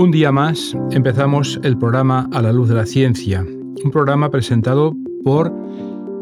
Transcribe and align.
Un 0.00 0.10
día 0.10 0.32
más 0.32 0.74
empezamos 0.92 1.60
el 1.62 1.76
programa 1.76 2.26
A 2.32 2.40
la 2.40 2.54
luz 2.54 2.70
de 2.70 2.74
la 2.74 2.86
ciencia, 2.86 3.44
un 3.84 3.90
programa 3.90 4.30
presentado 4.30 4.96
por 5.22 5.52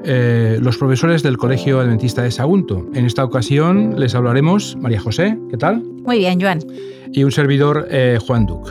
eh, 0.04 0.58
los 0.60 0.76
profesores 0.76 1.22
del 1.22 1.38
Colegio 1.38 1.78
Adventista 1.78 2.24
de 2.24 2.32
Sagunto. 2.32 2.90
En 2.94 3.06
esta 3.06 3.22
ocasión 3.22 3.94
les 3.96 4.16
hablaremos 4.16 4.76
María 4.80 4.98
José, 4.98 5.38
¿qué 5.48 5.56
tal? 5.56 5.84
Muy 6.04 6.18
bien, 6.18 6.40
Joan. 6.40 6.58
Y 7.12 7.22
un 7.22 7.30
servidor, 7.30 7.86
eh, 7.88 8.18
Juan 8.26 8.46
Duc. 8.46 8.68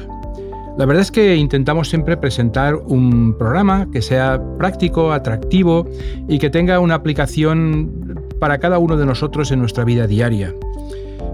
La 0.77 0.85
verdad 0.85 1.03
es 1.03 1.11
que 1.11 1.37
intentamos 1.37 1.87
siempre 1.87 2.17
presentar 2.17 2.75
un 2.75 3.33
programa 3.37 3.89
que 3.89 4.01
sea 4.01 4.41
práctico, 4.57 5.13
atractivo 5.13 5.87
y 6.27 6.37
que 6.37 6.49
tenga 6.49 6.81
una 6.81 6.95
aplicación 6.95 8.27
para 8.41 8.57
cada 8.57 8.77
uno 8.77 8.97
de 8.97 9.05
nosotros 9.05 9.53
en 9.53 9.59
nuestra 9.59 9.85
vida 9.85 10.05
diaria. 10.05 10.53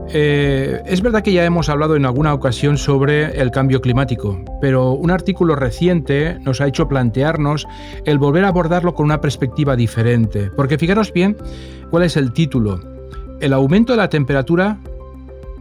Eh, 0.09 0.81
es 0.85 1.01
verdad 1.01 1.23
que 1.23 1.33
ya 1.33 1.45
hemos 1.45 1.69
hablado 1.69 1.95
en 1.95 2.05
alguna 2.05 2.33
ocasión 2.33 2.77
sobre 2.77 3.39
el 3.39 3.51
cambio 3.51 3.81
climático, 3.81 4.43
pero 4.61 4.91
un 4.91 5.11
artículo 5.11 5.55
reciente 5.55 6.37
nos 6.41 6.61
ha 6.61 6.67
hecho 6.67 6.87
plantearnos 6.87 7.67
el 8.05 8.19
volver 8.19 8.45
a 8.45 8.49
abordarlo 8.49 8.93
con 8.93 9.05
una 9.05 9.21
perspectiva 9.21 9.75
diferente. 9.75 10.51
Porque 10.55 10.77
fijaros 10.77 11.13
bien 11.13 11.37
cuál 11.89 12.03
es 12.03 12.17
el 12.17 12.33
título. 12.33 12.79
El 13.39 13.53
aumento 13.53 13.93
de 13.93 13.97
la 13.97 14.09
temperatura 14.09 14.77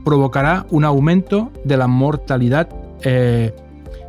provocará 0.05 0.67
un 0.71 0.85
aumento 0.85 1.51
de 1.65 1.77
la 1.77 1.87
mortalidad 1.87 2.69
eh, 3.03 3.55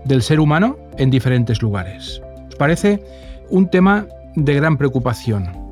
del 0.05 0.21
ser 0.21 0.39
humano 0.39 0.77
en 0.97 1.09
diferentes 1.09 1.61
lugares. 1.61 2.21
¿Os 2.49 2.55
parece 2.55 3.03
un 3.49 3.69
tema 3.69 4.07
de 4.35 4.53
gran 4.55 4.77
preocupación? 4.77 5.62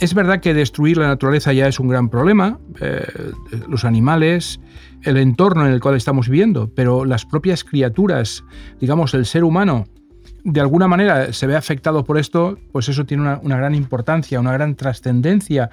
Es 0.00 0.14
verdad 0.14 0.40
que 0.40 0.54
destruir 0.54 0.96
la 0.96 1.08
naturaleza 1.08 1.52
ya 1.52 1.66
es 1.66 1.80
un 1.80 1.88
gran 1.88 2.08
problema, 2.08 2.60
eh, 2.80 3.04
los 3.68 3.84
animales, 3.84 4.60
el 5.02 5.16
entorno 5.16 5.66
en 5.66 5.72
el 5.72 5.80
cual 5.80 5.96
estamos 5.96 6.28
viviendo, 6.28 6.70
pero 6.72 7.04
las 7.04 7.24
propias 7.24 7.64
criaturas, 7.64 8.44
digamos 8.80 9.12
el 9.14 9.26
ser 9.26 9.42
humano, 9.42 9.86
de 10.44 10.60
alguna 10.60 10.86
manera 10.86 11.32
se 11.32 11.48
ve 11.48 11.56
afectado 11.56 12.04
por 12.04 12.16
esto, 12.16 12.58
pues 12.70 12.88
eso 12.88 13.06
tiene 13.06 13.38
una, 13.42 13.56
gran 13.56 13.74
importancia, 13.74 14.38
una 14.38 14.52
gran 14.52 14.76
trascendencia 14.76 15.70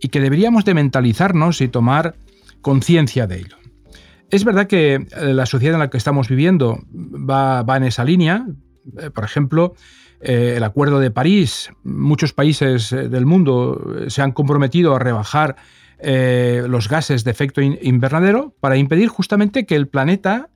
y 0.00 0.08
que 0.08 0.20
deberíamos 0.20 0.64
de 0.64 0.74
mentalizarnos 0.74 1.60
y 1.60 1.68
tomar 1.68 2.16
conciencia 2.60 3.28
de 3.28 3.36
ello. 3.36 3.56
Es 4.30 4.44
verdad 4.44 4.66
que 4.66 4.94
eh, 4.94 5.06
la 5.32 5.46
sociedad 5.46 5.74
en 5.74 5.80
la 5.80 5.88
que 5.88 5.96
estamos 5.96 6.28
viviendo 6.28 6.84
va, 6.92 7.62
va 7.62 7.76
en 7.76 7.84
esa 7.84 8.04
línea. 8.04 8.44
Eh, 9.00 9.10
por 9.10 9.24
ejemplo, 9.24 9.74
eh, 10.20 10.54
el 10.56 10.64
Acuerdo 10.64 10.98
de 10.98 11.10
París, 11.10 11.70
muchos 11.84 12.32
países 12.32 12.92
eh, 12.92 13.08
del 13.08 13.24
mundo 13.24 13.96
eh, 14.00 14.10
se 14.10 14.20
han 14.22 14.32
comprometido 14.32 14.94
a 14.94 14.98
rebajar 14.98 15.56
los 16.00 16.88
gases 16.88 17.24
de 17.24 17.32
efecto 17.32 17.60
invernadero 17.60 18.54
para 18.60 18.76
impedir 18.76 19.08
justamente 19.08 19.66
que 19.66 19.74
el 19.74 19.88
planeta 19.88 20.48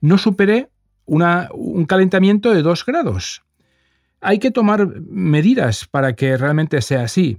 no 0.00 0.18
supere 0.18 0.70
un 1.06 1.86
calentamiento 1.86 2.52
de 2.52 2.62
2 2.62 2.84
grados. 2.84 3.44
Hay 4.20 4.40
que 4.40 4.50
tomar 4.50 4.88
medidas 5.08 5.86
para 5.86 6.16
que 6.16 6.36
realmente 6.36 6.82
sea 6.82 7.02
así. 7.02 7.38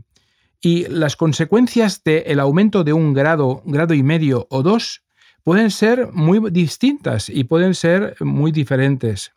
Y 0.61 0.87
las 0.87 1.17
consecuencias 1.17 2.01
del 2.05 2.39
aumento 2.39 2.85
de 2.85 2.93
un 2.93 3.13
grado, 3.13 3.61
grado 3.65 3.93
y 3.93 4.03
medio 4.03 4.47
o 4.49 4.63
dos 4.63 5.03
pueden 5.43 5.69
ser 5.69 6.13
muy 6.13 6.39
distintas 6.51 7.27
y 7.27 7.43
pueden 7.43 7.75
ser 7.75 8.15
muy 8.21 8.53
diferentes. 8.53 9.33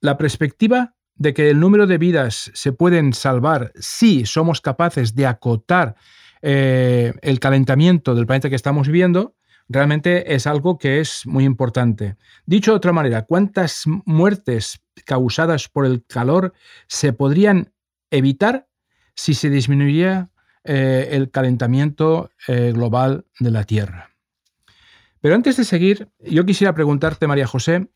La 0.00 0.16
perspectiva 0.16 0.94
de 1.18 1.34
que 1.34 1.50
el 1.50 1.60
número 1.60 1.86
de 1.86 1.98
vidas 1.98 2.50
se 2.54 2.72
pueden 2.72 3.12
salvar 3.12 3.72
si 3.78 4.24
somos 4.24 4.60
capaces 4.60 5.14
de 5.14 5.26
acotar 5.26 5.96
eh, 6.42 7.12
el 7.22 7.40
calentamiento 7.40 8.14
del 8.14 8.26
planeta 8.26 8.48
que 8.48 8.56
estamos 8.56 8.86
viviendo, 8.86 9.34
realmente 9.68 10.34
es 10.34 10.46
algo 10.46 10.78
que 10.78 11.00
es 11.00 11.26
muy 11.26 11.44
importante. 11.44 12.16
Dicho 12.46 12.70
de 12.70 12.76
otra 12.76 12.92
manera, 12.92 13.22
¿cuántas 13.22 13.82
muertes 14.06 14.80
causadas 15.04 15.68
por 15.68 15.84
el 15.84 16.04
calor 16.06 16.54
se 16.86 17.12
podrían 17.12 17.72
evitar 18.10 18.68
si 19.14 19.34
se 19.34 19.50
disminuiría 19.50 20.30
eh, 20.64 21.08
el 21.12 21.30
calentamiento 21.30 22.30
eh, 22.46 22.72
global 22.72 23.26
de 23.40 23.50
la 23.50 23.64
Tierra? 23.64 24.10
Pero 25.20 25.34
antes 25.34 25.56
de 25.56 25.64
seguir, 25.64 26.08
yo 26.20 26.46
quisiera 26.46 26.74
preguntarte, 26.74 27.26
María 27.26 27.48
José, 27.48 27.88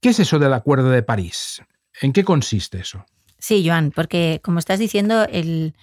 ¿qué 0.00 0.08
es 0.08 0.18
eso 0.18 0.40
del 0.40 0.52
Acuerdo 0.52 0.90
de 0.90 1.04
París? 1.04 1.62
¿En 2.00 2.12
qué 2.12 2.24
consiste 2.24 2.78
eso? 2.78 3.04
Sí, 3.38 3.62
Joan, 3.66 3.90
porque 3.90 4.40
como 4.42 4.58
estás 4.58 4.78
diciendo, 4.78 5.26
el, 5.30 5.74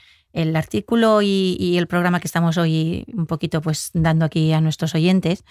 artículo 0.55 1.21
y, 1.21 1.75
el 1.77 1.87
programa 1.87 2.19
que 2.19 2.27
estamos 2.27 2.57
hoy 2.57 3.05
un 3.13 3.27
poquito 3.27 3.61
pues 3.61 3.91
dando 3.93 4.25
aquí 4.25 4.51
a 4.51 4.61
nuestros 4.61 4.95
oyentes 4.95 5.43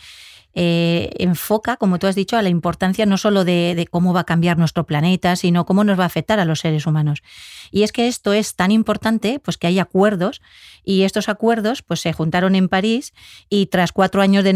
eh, 0.55 1.13
enfoca, 1.19 1.77
como 1.77 2.01
tú 2.01 2.09
has 2.09 2.17
dicho, 2.17 2.37
a 2.37 2.43
la 2.43 2.49
importancia 2.49 3.07
no 3.07 3.17
solo 3.17 3.45
de, 3.45 3.87
cómo 3.91 4.13
va 4.13 4.21
a 4.21 4.25
cambiar 4.25 4.59
nuestro 4.59 4.85
planeta, 4.85 5.37
sino 5.37 5.65
cómo 5.65 5.85
nos 5.85 5.99
va 5.99 6.05
a 6.05 6.07
afectar 6.07 6.41
a 6.41 6.45
los 6.45 6.61
seres 6.61 6.87
humanos. 6.87 7.23
Y 7.71 7.85
es 7.85 7.93
que 7.93 8.09
esto 8.09 8.33
es 8.33 8.57
tan 8.57 8.73
importante, 8.73 9.39
pues 9.39 9.57
que 9.57 9.69
hay 9.69 9.79
acuerdos 9.79 10.43
y 10.83 11.03
estos 11.03 11.29
acuerdos 11.29 11.83
pues 11.83 12.01
se 12.01 12.13
juntaron 12.13 12.57
en 12.57 12.69
París 12.69 13.13
y 13.49 13.67
tras 13.67 13.93
cuatro 13.93 14.23
años 14.23 14.43
de, 14.43 14.53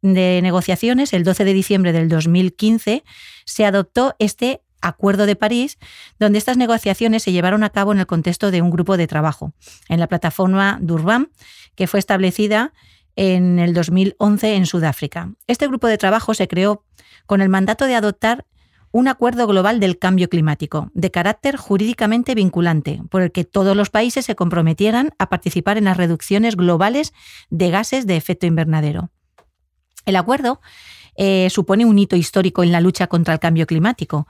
de 0.00 0.40
negociaciones, 0.42 1.12
el 1.12 1.24
12 1.24 1.44
de 1.44 1.52
diciembre 1.52 1.92
del 1.92 2.08
2015 2.08 3.04
se 3.44 3.66
adoptó 3.66 4.16
este 4.18 4.62
Acuerdo 4.84 5.26
de 5.26 5.34
París, 5.34 5.78
donde 6.18 6.38
estas 6.38 6.56
negociaciones 6.56 7.22
se 7.22 7.32
llevaron 7.32 7.64
a 7.64 7.70
cabo 7.70 7.92
en 7.92 7.98
el 7.98 8.06
contexto 8.06 8.50
de 8.50 8.62
un 8.62 8.70
grupo 8.70 8.96
de 8.96 9.06
trabajo, 9.06 9.54
en 9.88 9.98
la 9.98 10.06
plataforma 10.06 10.78
Durban, 10.80 11.30
que 11.74 11.86
fue 11.86 11.98
establecida 11.98 12.72
en 13.16 13.58
el 13.58 13.74
2011 13.74 14.56
en 14.56 14.66
Sudáfrica. 14.66 15.32
Este 15.46 15.66
grupo 15.66 15.86
de 15.86 15.98
trabajo 15.98 16.34
se 16.34 16.48
creó 16.48 16.84
con 17.26 17.40
el 17.40 17.48
mandato 17.48 17.86
de 17.86 17.94
adoptar 17.94 18.44
un 18.94 19.08
acuerdo 19.08 19.48
global 19.48 19.80
del 19.80 19.98
cambio 19.98 20.28
climático, 20.28 20.90
de 20.94 21.10
carácter 21.10 21.56
jurídicamente 21.56 22.36
vinculante, 22.36 23.00
por 23.10 23.22
el 23.22 23.32
que 23.32 23.44
todos 23.44 23.76
los 23.76 23.90
países 23.90 24.24
se 24.24 24.36
comprometieran 24.36 25.10
a 25.18 25.28
participar 25.28 25.78
en 25.78 25.84
las 25.86 25.96
reducciones 25.96 26.56
globales 26.56 27.12
de 27.50 27.70
gases 27.70 28.06
de 28.06 28.16
efecto 28.16 28.46
invernadero. 28.46 29.10
El 30.06 30.14
acuerdo 30.14 30.60
eh, 31.16 31.48
supone 31.50 31.84
un 31.84 31.98
hito 31.98 32.14
histórico 32.14 32.62
en 32.62 32.70
la 32.70 32.80
lucha 32.80 33.08
contra 33.08 33.34
el 33.34 33.40
cambio 33.40 33.66
climático, 33.66 34.28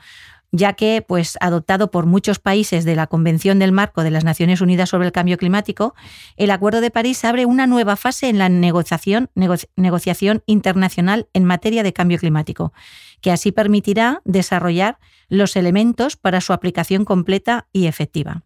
ya 0.56 0.74
que, 0.74 1.04
pues, 1.06 1.36
adoptado 1.40 1.90
por 1.90 2.06
muchos 2.06 2.38
países 2.38 2.84
de 2.84 2.94
la 2.94 3.08
Convención 3.08 3.58
del 3.58 3.72
Marco 3.72 4.04
de 4.04 4.12
las 4.12 4.22
Naciones 4.22 4.60
Unidas 4.60 4.88
sobre 4.88 5.06
el 5.06 5.12
Cambio 5.12 5.36
Climático, 5.36 5.96
el 6.36 6.52
Acuerdo 6.52 6.80
de 6.80 6.92
París 6.92 7.24
abre 7.24 7.44
una 7.44 7.66
nueva 7.66 7.96
fase 7.96 8.28
en 8.28 8.38
la 8.38 8.48
negociación, 8.48 9.30
negociación 9.34 10.44
internacional 10.46 11.28
en 11.32 11.44
materia 11.44 11.82
de 11.82 11.92
cambio 11.92 12.18
climático, 12.18 12.72
que 13.20 13.32
así 13.32 13.50
permitirá 13.50 14.22
desarrollar 14.24 15.00
los 15.28 15.56
elementos 15.56 16.16
para 16.16 16.40
su 16.40 16.52
aplicación 16.52 17.04
completa 17.04 17.66
y 17.72 17.86
efectiva. 17.86 18.44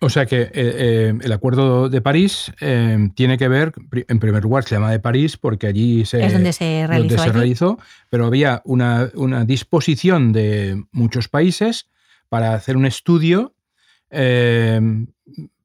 O 0.00 0.10
sea 0.10 0.26
que 0.26 0.42
eh, 0.42 0.50
eh, 0.54 1.14
el 1.20 1.32
Acuerdo 1.32 1.88
de 1.88 2.00
París 2.00 2.52
eh, 2.60 3.10
tiene 3.14 3.36
que 3.36 3.48
ver, 3.48 3.72
en 3.92 4.20
primer 4.20 4.44
lugar, 4.44 4.64
se 4.64 4.76
llama 4.76 4.92
de 4.92 5.00
París 5.00 5.36
porque 5.36 5.66
allí 5.66 6.04
se, 6.04 6.24
es 6.24 6.32
donde 6.32 6.52
se 6.52 6.86
realizó, 6.86 7.78
pero 8.08 8.26
había 8.26 8.62
una, 8.64 9.10
disposición 9.44 10.32
de 10.32 10.84
muchos 10.92 11.28
países 11.28 11.88
para 12.28 12.54
hacer 12.54 12.76
un 12.76 12.86
estudio 12.86 13.54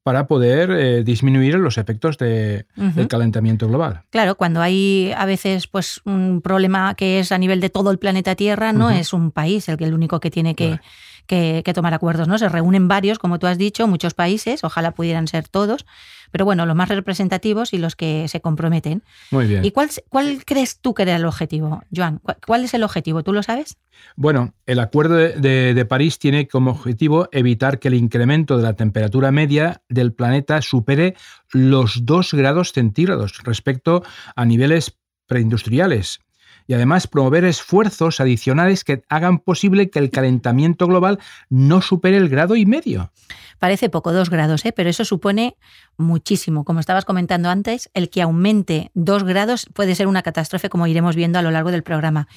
para 0.04 0.28
poder 0.28 1.04
disminuir 1.06 1.56
los 1.56 1.78
efectos 1.78 2.18
del 2.18 2.66
calentamiento 3.08 3.68
global. 3.68 4.02
Claro, 4.10 4.36
cuando 4.36 4.62
hay 4.62 5.14
a 5.16 5.26
veces 5.26 5.68
pues 5.68 6.02
un 6.06 6.42
problema 6.42 6.96
que 6.96 7.20
es 7.20 7.32
a 7.32 7.38
nivel 7.38 7.62
de 7.62 7.70
todo 7.70 7.92
el 7.92 8.00
planeta 8.00 8.36
Tierra, 8.36 8.74
no 8.74 8.90
es 8.90 9.14
un 9.14 9.32
país 9.32 9.70
el 9.70 9.78
que 9.78 9.86
el 9.86 9.94
único 9.94 10.20
que 10.20 10.32
tiene 10.32 10.56
que 10.56 10.80
que, 11.28 11.64
tomar 11.74 11.94
acuerdos, 11.94 12.28
¿no? 12.28 12.38
Se 12.38 12.50
reúnen 12.50 12.88
varios, 12.88 13.20
como 13.20 13.40
tú 13.40 13.48
has 13.48 13.58
dicho, 13.58 13.88
muchos 13.88 14.14
países, 14.14 14.64
ojalá 14.64 14.92
pudieran 14.92 15.28
ser 15.28 15.48
todos, 15.48 15.86
pero 16.32 16.46
bueno, 16.46 16.66
los 16.66 16.76
más 16.76 16.90
representativos 16.90 17.74
y 17.74 17.78
los 17.78 17.96
que 17.96 18.28
se 18.28 18.42
comprometen. 18.42 19.04
Muy 19.32 19.48
bien. 19.48 19.64
¿Y 19.64 19.72
cuál, 19.72 19.90
cuál 20.10 20.44
crees 20.46 20.80
tú 20.80 20.94
que 20.94 21.04
era 21.04 21.16
el 21.16 21.26
objetivo, 21.26 21.84
Joan? 21.96 22.22
¿Cuál 22.46 22.64
es 22.64 22.74
el 22.74 22.84
objetivo? 22.84 23.24
¿Tú 23.24 23.34
lo 23.34 23.44
sabes? 23.44 23.78
Bueno, 24.16 24.54
el 24.66 24.80
Acuerdo 24.80 25.16
de, 25.16 25.74
de, 25.74 25.86
París 25.86 26.20
tiene 26.20 26.48
como 26.48 26.72
objetivo 26.72 27.30
evitar 27.32 27.80
que 27.80 27.88
el 27.88 27.94
incremento 27.94 28.58
de 28.58 28.64
la 28.64 28.74
temperatura 28.74 29.32
media 29.32 29.82
del 29.90 30.14
planeta 30.14 30.62
supere 30.62 31.16
los 31.52 32.06
2 32.06 32.34
grados 32.34 32.72
centígrados 32.74 33.40
respecto 33.44 34.04
a 34.36 34.46
niveles 34.46 34.98
preindustriales 35.28 36.20
y 36.68 36.74
además 36.74 37.08
promover 37.08 37.46
esfuerzos 37.46 38.20
adicionales 38.20 38.84
que 38.84 39.04
hagan 39.10 39.40
posible 39.40 39.90
que 39.90 40.00
el 40.00 40.10
calentamiento 40.10 40.88
global 40.88 41.20
no 41.50 41.82
supere 41.82 42.18
el 42.18 42.30
grado 42.30 42.56
y 42.56 42.66
medio. 42.66 43.12
Parece 43.60 43.90
poco, 43.90 44.12
dos 44.12 44.30
grados, 44.30 44.66
¿eh? 44.66 44.74
pero 44.74 44.90
eso 44.90 45.06
supone 45.06 45.56
muchísimo. 45.98 46.66
Como 46.66 46.80
estabas 46.80 47.06
comentando 47.06 47.50
antes, 47.50 47.90
el 47.94 48.10
que 48.10 48.22
aumente 48.22 48.92
dos 48.94 49.24
grados 49.24 49.68
puede 49.74 49.96
ser 49.96 50.08
una 50.08 50.22
catástrofe, 50.22 50.70
como 50.70 50.88
iremos 50.88 51.16
viendo 51.16 51.40
a 51.40 51.42
lo 51.42 51.52
largo 51.52 51.72
del 51.72 51.84
programa. 51.84 52.28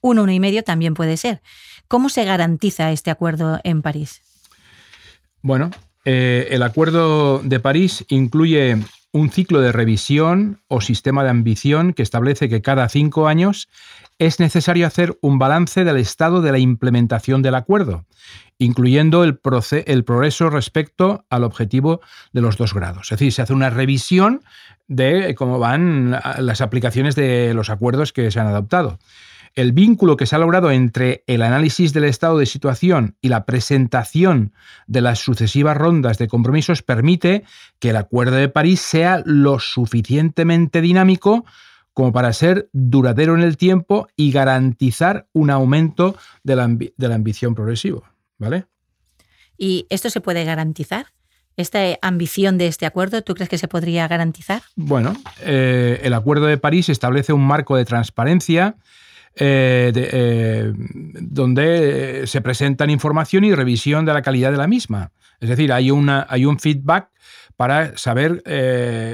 Un 0.00 0.18
uno 0.18 0.30
y 0.30 0.38
medio 0.38 0.62
también 0.62 0.94
puede 0.94 1.16
ser. 1.16 1.42
¿Cómo 1.88 2.08
se 2.08 2.24
garantiza 2.24 2.92
este 2.92 3.10
acuerdo 3.10 3.60
en 3.64 3.82
París? 3.82 4.22
Bueno, 5.42 5.70
eh, 6.04 6.48
el 6.50 6.62
Acuerdo 6.62 7.40
de 7.40 7.58
París 7.58 8.04
incluye 8.08 8.78
un 9.16 9.30
ciclo 9.30 9.60
de 9.60 9.72
revisión 9.72 10.60
o 10.68 10.80
sistema 10.80 11.24
de 11.24 11.30
ambición 11.30 11.94
que 11.94 12.02
establece 12.02 12.48
que 12.48 12.60
cada 12.60 12.88
cinco 12.88 13.28
años 13.28 13.68
es 14.18 14.40
necesario 14.40 14.86
hacer 14.86 15.18
un 15.22 15.38
balance 15.38 15.84
del 15.84 15.96
estado 15.96 16.42
de 16.42 16.52
la 16.52 16.58
implementación 16.58 17.40
del 17.40 17.54
acuerdo, 17.54 18.04
incluyendo 18.58 19.24
el, 19.24 19.40
el, 19.86 20.04
progreso 20.04 20.50
respecto 20.50 21.24
al 21.30 21.44
objetivo 21.44 22.00
de 22.32 22.42
los 22.42 22.58
dos 22.58 22.74
grados. 22.74 23.06
Es 23.06 23.18
decir, 23.18 23.32
se 23.32 23.42
hace 23.42 23.54
una 23.54 23.70
revisión 23.70 24.42
de 24.86 25.34
cómo 25.34 25.58
van 25.58 26.18
las 26.38 26.60
aplicaciones 26.60 27.14
de 27.14 27.54
los 27.54 27.70
acuerdos 27.70 28.12
que 28.12 28.30
se 28.30 28.38
han 28.38 28.46
adoptado. 28.46 28.98
El 29.56 29.72
vínculo 29.72 30.18
que 30.18 30.26
se 30.26 30.36
ha 30.36 30.38
logrado 30.38 30.70
entre 30.70 31.24
el 31.26 31.40
análisis 31.40 31.94
del 31.94 32.04
estado 32.04 32.36
de 32.36 32.44
situación 32.44 33.16
y 33.22 33.30
la 33.30 33.46
presentación 33.46 34.52
de 34.86 35.00
las 35.00 35.18
sucesivas 35.18 35.78
rondas 35.78 36.18
de 36.18 36.28
compromisos 36.28 36.82
permite 36.82 37.42
que 37.78 37.88
el 37.88 37.96
Acuerdo 37.96 38.36
de 38.36 38.50
París 38.50 38.80
sea 38.80 39.22
lo 39.24 39.58
suficientemente 39.58 40.82
dinámico 40.82 41.46
como 41.94 42.12
para 42.12 42.34
ser 42.34 42.68
duradero 42.74 43.34
en 43.34 43.40
el 43.40 43.56
tiempo 43.56 44.08
y 44.14 44.30
garantizar 44.30 45.26
un 45.32 45.48
aumento 45.48 46.18
de 46.44 46.54
la, 46.54 47.14
ambición 47.14 47.54
progresivo. 47.54 48.04
¿Vale? 48.36 48.66
¿Y 49.56 49.86
esto 49.88 50.10
se 50.10 50.20
puede 50.20 50.44
garantizar? 50.44 51.06
¿Esta 51.56 51.78
ambición 52.02 52.58
de 52.58 52.66
este 52.66 52.84
acuerdo, 52.84 53.22
tú 53.22 53.32
crees 53.32 53.48
que 53.48 53.56
se 53.56 53.68
podría 53.68 54.06
garantizar? 54.06 54.60
Bueno, 54.74 55.14
eh, 55.40 55.98
el 56.02 56.12
Acuerdo 56.12 56.44
de 56.44 56.58
París 56.58 56.90
establece 56.90 57.32
un 57.32 57.46
marco 57.46 57.74
de 57.76 57.86
transparencia 57.86 58.76
eh, 59.36 59.92
eh, 59.94 60.72
donde 60.74 62.26
se 62.26 62.40
presentan 62.40 62.90
información 62.90 63.44
y 63.44 63.54
revisión 63.54 64.04
de 64.04 64.14
la 64.14 64.22
calidad 64.22 64.50
de 64.50 64.58
la 64.58 64.66
misma. 64.66 65.12
Es 65.40 65.50
decir, 65.50 65.72
hay, 65.72 65.90
una, 65.90 66.26
hay 66.28 66.46
un 66.46 66.58
feedback 66.58 67.10
para 67.56 67.96
saber 67.96 68.42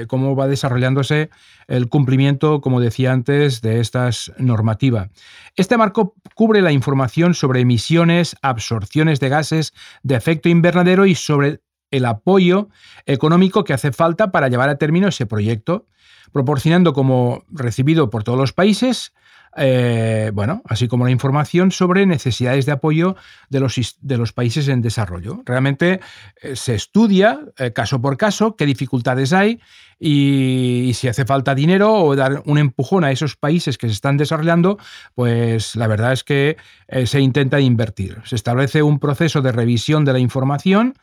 cómo 0.07 0.35
va 0.35 0.47
desarrollándose 0.47 1.29
el 1.67 1.87
cumplimiento, 1.87 2.61
como 2.61 2.81
decía 2.81 3.11
antes, 3.11 3.61
de 3.61 3.79
estas 3.79 4.31
normativas. 4.37 5.09
Este 5.55 5.77
marco 5.77 6.15
cubre 6.35 6.61
la 6.61 6.71
información 6.71 7.33
sobre 7.33 7.61
emisiones, 7.61 8.35
absorciones 8.41 9.19
de 9.19 9.29
gases 9.29 9.73
de 10.03 10.15
efecto 10.15 10.49
invernadero 10.49 11.05
y 11.05 11.15
sobre 11.15 11.61
el 11.91 12.05
apoyo 12.05 12.69
económico 13.05 13.63
que 13.63 13.73
hace 13.73 13.91
falta 13.91 14.31
para 14.31 14.47
llevar 14.47 14.69
a 14.69 14.77
término 14.77 15.07
ese 15.07 15.25
proyecto, 15.25 15.87
proporcionando 16.31 16.93
como 16.93 17.43
recibido 17.49 18.09
por 18.09 18.23
todos 18.23 18.37
los 18.37 18.51
países, 18.51 19.13
eh, 19.55 20.31
bueno, 20.33 20.61
así 20.65 20.87
como 20.87 21.05
la 21.05 21.11
información 21.11 21.71
sobre 21.71 22.05
necesidades 22.05 22.65
de 22.65 22.71
apoyo 22.71 23.15
de 23.49 23.59
los, 23.59 23.97
de 24.01 24.17
los 24.17 24.33
países 24.33 24.67
en 24.67 24.81
desarrollo. 24.81 25.41
Realmente 25.45 25.99
eh, 26.41 26.55
se 26.55 26.75
estudia 26.75 27.39
eh, 27.57 27.71
caso 27.71 28.01
por 28.01 28.17
caso 28.17 28.55
qué 28.55 28.65
dificultades 28.65 29.33
hay 29.33 29.59
y, 29.99 30.85
y, 30.87 30.93
si 30.95 31.07
hace 31.07 31.25
falta 31.25 31.55
dinero 31.55 31.93
o 31.93 32.15
dar 32.15 32.41
un 32.45 32.57
empujón 32.57 33.03
a 33.03 33.11
esos 33.11 33.35
países 33.35 33.77
que 33.77 33.87
se 33.87 33.93
están 33.93 34.17
desarrollando, 34.17 34.77
pues 35.15 35.75
la 35.75 35.87
verdad 35.87 36.13
es 36.13 36.23
que 36.23 36.57
se 37.05 37.21
intenta 37.21 37.59
invertir. 37.59 38.21
Se 38.25 38.35
establece 38.35 38.83
un 38.83 38.99
proceso 38.99 39.41
de 39.41 39.51
revisión 39.51 40.03
de 40.03 40.13
la 40.13 40.19
información 40.19 40.95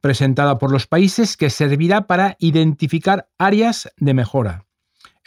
presentada 0.00 0.58
por 0.58 0.72
los 0.72 0.86
países 0.86 1.36
que 1.36 1.50
servirá 1.50 2.06
para 2.06 2.36
identificar 2.38 3.28
áreas 3.38 3.90
de 3.98 4.14
mejora. 4.14 4.65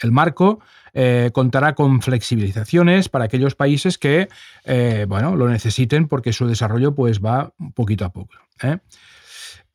El 0.00 0.12
marco 0.12 0.60
eh, 0.92 1.30
contará 1.32 1.74
con 1.74 2.02
flexibilizaciones 2.02 3.08
para 3.08 3.26
aquellos 3.26 3.54
países 3.54 3.98
que 3.98 4.28
eh, 4.64 5.06
bueno, 5.08 5.36
lo 5.36 5.48
necesiten 5.48 6.08
porque 6.08 6.32
su 6.32 6.46
desarrollo 6.46 6.94
pues, 6.94 7.20
va 7.20 7.52
poquito 7.74 8.04
a 8.04 8.12
poco. 8.12 8.34
¿eh? 8.62 8.78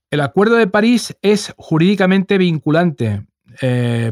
El 0.10 0.22
Acuerdo 0.22 0.56
de 0.56 0.68
París 0.68 1.16
es 1.22 1.54
jurídicamente 1.58 2.38
vinculante 2.38 3.26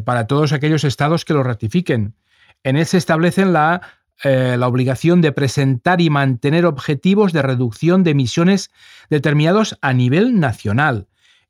para 0.06 0.26
todos 0.26 0.54
aquellos 0.54 0.86
estados 0.86 1.26
que 1.26 1.34
lo 1.34 1.44
ratifiquen. 1.44 2.16
En 2.64 2.78
él 2.78 2.86
se 2.86 2.98
establecen 2.98 3.52
la 3.52 3.82
la 4.24 4.68
obligación 4.70 5.20
de 5.20 5.34
presentar 5.34 6.00
y 6.00 6.10
mantener 6.10 6.66
objetivos 6.66 7.34
de 7.34 7.42
reducción 7.42 8.06
de 8.06 8.12
emisiones 8.12 8.72
determinados 9.10 9.78
a 9.82 9.92
nivel 9.92 10.40
nacional. 10.40 11.08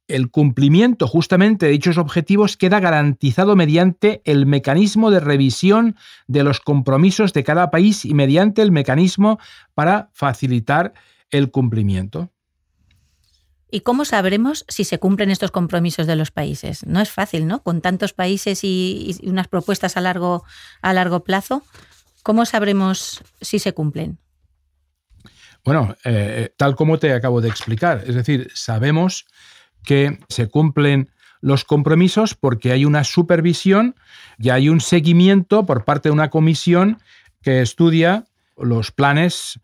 El 0.07 0.29
cumplimiento 0.29 1.07
justamente 1.07 1.65
de 1.65 1.71
dichos 1.71 1.97
objetivos 1.97 2.57
queda 2.57 2.79
garantizado 2.79 3.55
mediante 3.55 4.21
el 4.25 4.45
mecanismo 4.45 5.11
de 5.11 5.21
revisión 5.21 5.95
de 6.27 6.44
los 6.44 6.59
compromisos 6.59 7.31
de 7.31 7.44
cada 7.44 7.71
país 7.71 8.03
y 8.03 8.13
mediante 8.13 8.61
el 8.61 8.71
mecanismo 8.71 9.39
para 9.73 10.09
facilitar 10.13 10.94
el 11.31 11.51
cumplimiento. 11.51 12.31
¿Y 13.71 13.81
cómo 13.81 14.05
sabremos 14.05 14.65
si 14.67 14.83
se 14.83 15.00
cumplen 15.00 15.31
estos 15.31 15.50
compromisos 15.50 16.06
de 16.06 16.15
los 16.15 16.29
países? 16.29 16.85
No 16.85 17.01
es 17.01 17.09
fácil, 17.09 17.47
¿no? 17.47 17.63
Con 17.63 17.81
tantos 17.81 18.13
países 18.13 18.63
y, 18.63 19.17
unas 19.23 19.47
propuestas 19.47 19.97
a 19.97 20.01
largo, 20.01 20.44
a 20.83 20.94
largo 20.94 21.23
plazo. 21.23 21.63
¿Cómo 22.21 22.45
sabremos 22.45 23.23
si 23.41 23.57
se 23.57 23.73
cumplen? 23.73 24.19
Bueno, 25.65 25.95
eh, 26.03 26.53
tal 26.56 26.75
como 26.75 26.99
te 26.99 27.13
acabo 27.13 27.41
de 27.41 27.49
explicar, 27.49 28.03
es 28.06 28.13
decir, 28.13 28.51
sabemos 28.53 29.25
que 29.83 30.19
se 30.30 30.47
cumplen 30.47 31.09
los 31.41 31.65
compromisos 31.65 32.35
porque 32.35 32.71
hay 32.71 32.85
una 32.85 33.03
supervisión 33.03 33.95
y 34.39 34.50
hay 34.50 34.69
un 34.69 34.80
seguimiento 34.80 35.65
por 35.65 35.83
parte 35.83 36.09
de 36.09 36.13
una 36.13 36.30
comisión 36.30 37.00
que 37.41 37.62
estudia 37.62 38.25
los 38.57 38.91
planes 38.91 39.59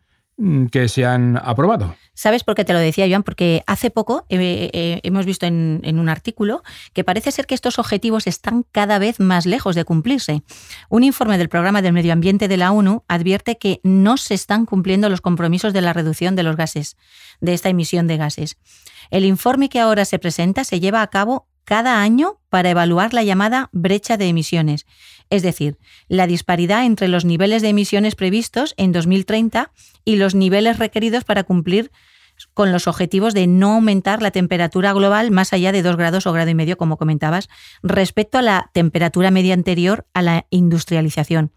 que 0.70 0.88
se 0.88 1.04
han 1.04 1.36
aprobado. 1.36 1.94
¿Sabes 2.14 2.44
por 2.44 2.54
qué 2.54 2.64
te 2.64 2.72
lo 2.72 2.78
decía, 2.78 3.06
Joan? 3.08 3.22
Porque 3.22 3.62
hace 3.66 3.90
poco 3.90 4.26
eh, 4.28 4.70
eh, 4.72 5.00
hemos 5.02 5.26
visto 5.26 5.46
en, 5.46 5.80
un 5.98 6.08
artículo 6.08 6.62
que 6.92 7.04
parece 7.04 7.32
ser 7.32 7.46
que 7.46 7.54
estos 7.54 7.78
objetivos 7.78 8.26
están 8.26 8.64
cada 8.72 8.98
vez 8.98 9.20
más 9.20 9.46
lejos 9.46 9.74
de 9.74 9.84
cumplirse. 9.84 10.42
Un 10.88 11.02
informe 11.04 11.38
del 11.38 11.48
Programa 11.48 11.82
del 11.82 11.92
Medio 11.92 12.12
Ambiente 12.12 12.48
de 12.48 12.56
la 12.56 12.72
ONU 12.72 13.04
advierte 13.08 13.58
que 13.58 13.80
no 13.82 14.16
se 14.16 14.34
están 14.34 14.66
cumpliendo 14.66 15.08
los 15.08 15.20
compromisos 15.20 15.72
de 15.72 15.80
la 15.82 15.92
reducción 15.92 16.36
de 16.36 16.42
los 16.42 16.56
gases, 16.56 16.96
de 17.40 17.54
esta 17.54 17.68
emisión 17.68 18.06
de 18.06 18.16
gases. 18.16 18.56
El 19.10 19.24
informe 19.24 19.68
que 19.68 19.80
ahora 19.80 20.04
se 20.04 20.18
presenta 20.18 20.64
se 20.64 20.80
lleva 20.80 21.02
a 21.02 21.06
cabo 21.08 21.48
cada 21.70 22.02
año 22.02 22.40
para 22.48 22.70
evaluar 22.70 23.14
la 23.14 23.22
llamada 23.22 23.68
brecha 23.70 24.16
de 24.16 24.26
emisiones, 24.26 24.86
es 25.30 25.42
decir, 25.42 25.78
la 26.08 26.26
disparidad 26.26 26.84
entre 26.84 27.06
los 27.06 27.24
niveles 27.24 27.62
de 27.62 27.68
emisiones 27.68 28.16
previstos 28.16 28.74
en 28.76 28.90
2030 28.90 29.70
y 30.04 30.16
los 30.16 30.34
niveles 30.34 30.80
requeridos 30.80 31.22
para 31.22 31.44
cumplir 31.44 31.92
con 32.54 32.72
los 32.72 32.88
objetivos 32.88 33.34
de 33.34 33.46
no 33.46 33.74
aumentar 33.74 34.20
la 34.20 34.32
temperatura 34.32 34.92
global 34.92 35.30
más 35.30 35.52
allá 35.52 35.70
de 35.70 35.82
2 35.82 35.96
grados 35.96 36.26
o 36.26 36.32
grado 36.32 36.50
y 36.50 36.56
medio, 36.56 36.76
como 36.76 36.96
comentabas, 36.96 37.48
respecto 37.84 38.38
a 38.38 38.42
la 38.42 38.70
temperatura 38.72 39.30
media 39.30 39.54
anterior 39.54 40.08
a 40.12 40.22
la 40.22 40.46
industrialización. 40.50 41.52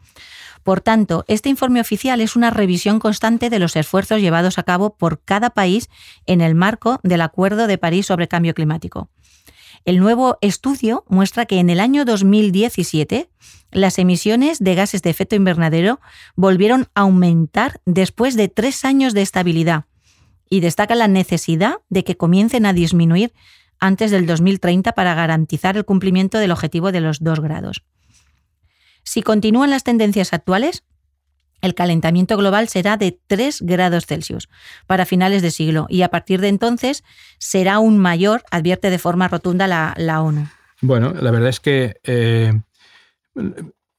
Por 0.62 0.82
tanto, 0.82 1.26
este 1.28 1.50
informe 1.50 1.82
oficial 1.82 2.22
es 2.22 2.36
una 2.36 2.52
revisión 2.52 3.00
constante 3.00 3.50
de 3.50 3.58
los 3.58 3.76
esfuerzos 3.76 4.22
llevados 4.22 4.60
a 4.60 4.64
cabo 4.64 4.96
por 4.96 5.24
cada 5.24 5.50
país 5.50 5.90
en 6.28 6.42
el 6.42 6.54
marco 6.54 7.00
del 7.02 7.22
Acuerdo 7.22 7.66
de 7.66 7.80
París 7.80 8.06
sobre 8.06 8.28
Cambio 8.28 8.54
Climático. 8.54 9.10
El 9.86 10.00
nuevo 10.00 10.38
estudio 10.40 11.04
muestra 11.10 11.46
que 11.46 11.60
en 11.60 11.70
el 11.70 11.82
año 11.82 12.06
2017 12.06 13.30
las 13.72 14.00
emisiones 14.00 14.60
de 14.60 14.76
gases 14.76 15.02
de 15.02 15.10
efecto 15.10 15.36
invernadero 15.36 16.00
volvieron 16.36 16.88
a 16.96 17.02
aumentar 17.02 17.82
después 17.86 18.36
de 18.36 18.48
tres 18.48 18.86
años 18.86 19.14
de 19.14 19.22
estabilidad 19.22 19.86
y 20.50 20.62
destaca 20.62 20.96
la 20.96 21.08
necesidad 21.08 21.76
de 21.90 22.04
que 22.06 22.16
comiencen 22.16 22.66
a 22.66 22.74
disminuir 22.74 23.34
antes 23.80 24.12
del 24.12 24.26
2030 24.26 24.94
para 24.94 25.16
garantizar 25.16 25.76
el 25.76 25.84
cumplimiento 25.84 26.38
del 26.38 26.52
objetivo 26.52 26.94
de 26.94 27.02
los 27.02 27.22
dos 27.22 27.42
grados. 27.42 27.84
Si 29.04 29.22
continúan 29.22 29.70
las 29.70 29.84
tendencias 29.84 30.32
actuales, 30.32 30.84
el 31.64 31.74
calentamiento 31.74 32.38
global 32.38 32.68
será 32.68 32.98
de 32.98 33.18
3 33.28 33.62
grados 33.62 34.06
Celsius 34.06 34.50
para 34.86 35.06
finales 35.06 35.42
de 35.42 35.50
siglo 35.50 35.88
y 35.90 36.04
a 36.04 36.10
partir 36.10 36.42
de 36.42 36.50
entonces 36.50 37.04
será 37.40 37.76
aún 37.76 37.98
mayor, 37.98 38.44
advierte 38.52 38.90
de 38.90 39.00
forma 39.00 39.30
rotunda 39.30 39.66
la, 39.68 40.22
ONU. 40.22 40.48
Bueno, 40.82 41.14
la 41.14 41.32
verdad 41.32 41.50
es 41.50 41.62
que 41.62 41.96
eh, 42.04 42.54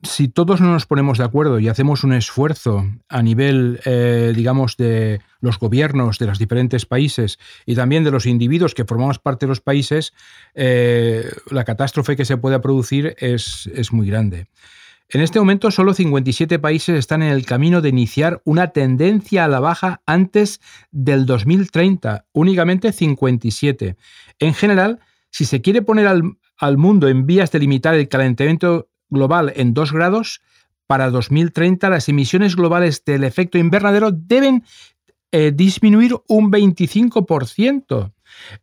si 0.02 0.28
todos 0.28 0.60
no 0.60 0.72
nos 0.72 0.84
ponemos 0.84 1.16
de 1.16 1.24
acuerdo 1.24 1.58
y 1.58 1.68
hacemos 1.68 2.04
un 2.04 2.12
esfuerzo 2.12 2.86
a 3.08 3.22
nivel, 3.22 3.80
eh, 3.86 4.34
digamos, 4.36 4.76
de 4.76 5.22
los 5.40 5.58
gobiernos 5.58 6.18
de 6.18 6.26
los 6.26 6.38
diferentes 6.38 6.84
países 6.84 7.38
y 7.64 7.74
también 7.74 8.04
de 8.04 8.10
los 8.10 8.26
individuos 8.26 8.74
que 8.74 8.84
formamos 8.84 9.18
parte 9.18 9.46
de 9.46 9.50
los 9.50 9.62
países, 9.62 10.12
eh, 10.54 11.30
la 11.50 11.64
catástrofe 11.64 12.14
que 12.14 12.26
se 12.26 12.36
pueda 12.36 12.60
producir 12.60 13.16
es, 13.18 13.70
es 13.74 13.90
muy 13.90 14.06
grande. 14.06 14.48
En 15.10 15.20
este 15.20 15.38
momento, 15.38 15.70
solo 15.70 15.94
57 15.94 16.58
países 16.58 16.98
están 16.98 17.22
en 17.22 17.30
el 17.30 17.44
camino 17.44 17.80
de 17.80 17.90
iniciar 17.90 18.40
una 18.44 18.68
tendencia 18.68 19.44
a 19.44 19.48
la 19.48 19.60
baja 19.60 20.02
antes 20.06 20.60
del 20.90 21.26
2030, 21.26 22.26
únicamente 22.32 22.90
57. 22.90 23.96
En 24.38 24.54
general, 24.54 25.00
si 25.30 25.44
se 25.44 25.60
quiere 25.60 25.82
poner 25.82 26.06
al, 26.06 26.78
mundo 26.78 27.08
en 27.08 27.26
vías 27.26 27.52
de 27.52 27.58
limitar 27.58 27.94
el 27.94 28.08
calentamiento 28.08 28.88
global 29.10 29.52
en 29.56 29.74
2 29.74 29.92
grados, 29.92 30.40
para 30.86 31.10
2030 31.10 31.90
las 31.90 32.08
emisiones 32.08 32.56
globales 32.56 33.04
del 33.04 33.24
efecto 33.24 33.58
invernadero 33.58 34.10
deben 34.10 34.64
eh, 35.32 35.52
disminuir 35.54 36.14
un 36.28 36.50
25%, 36.50 38.12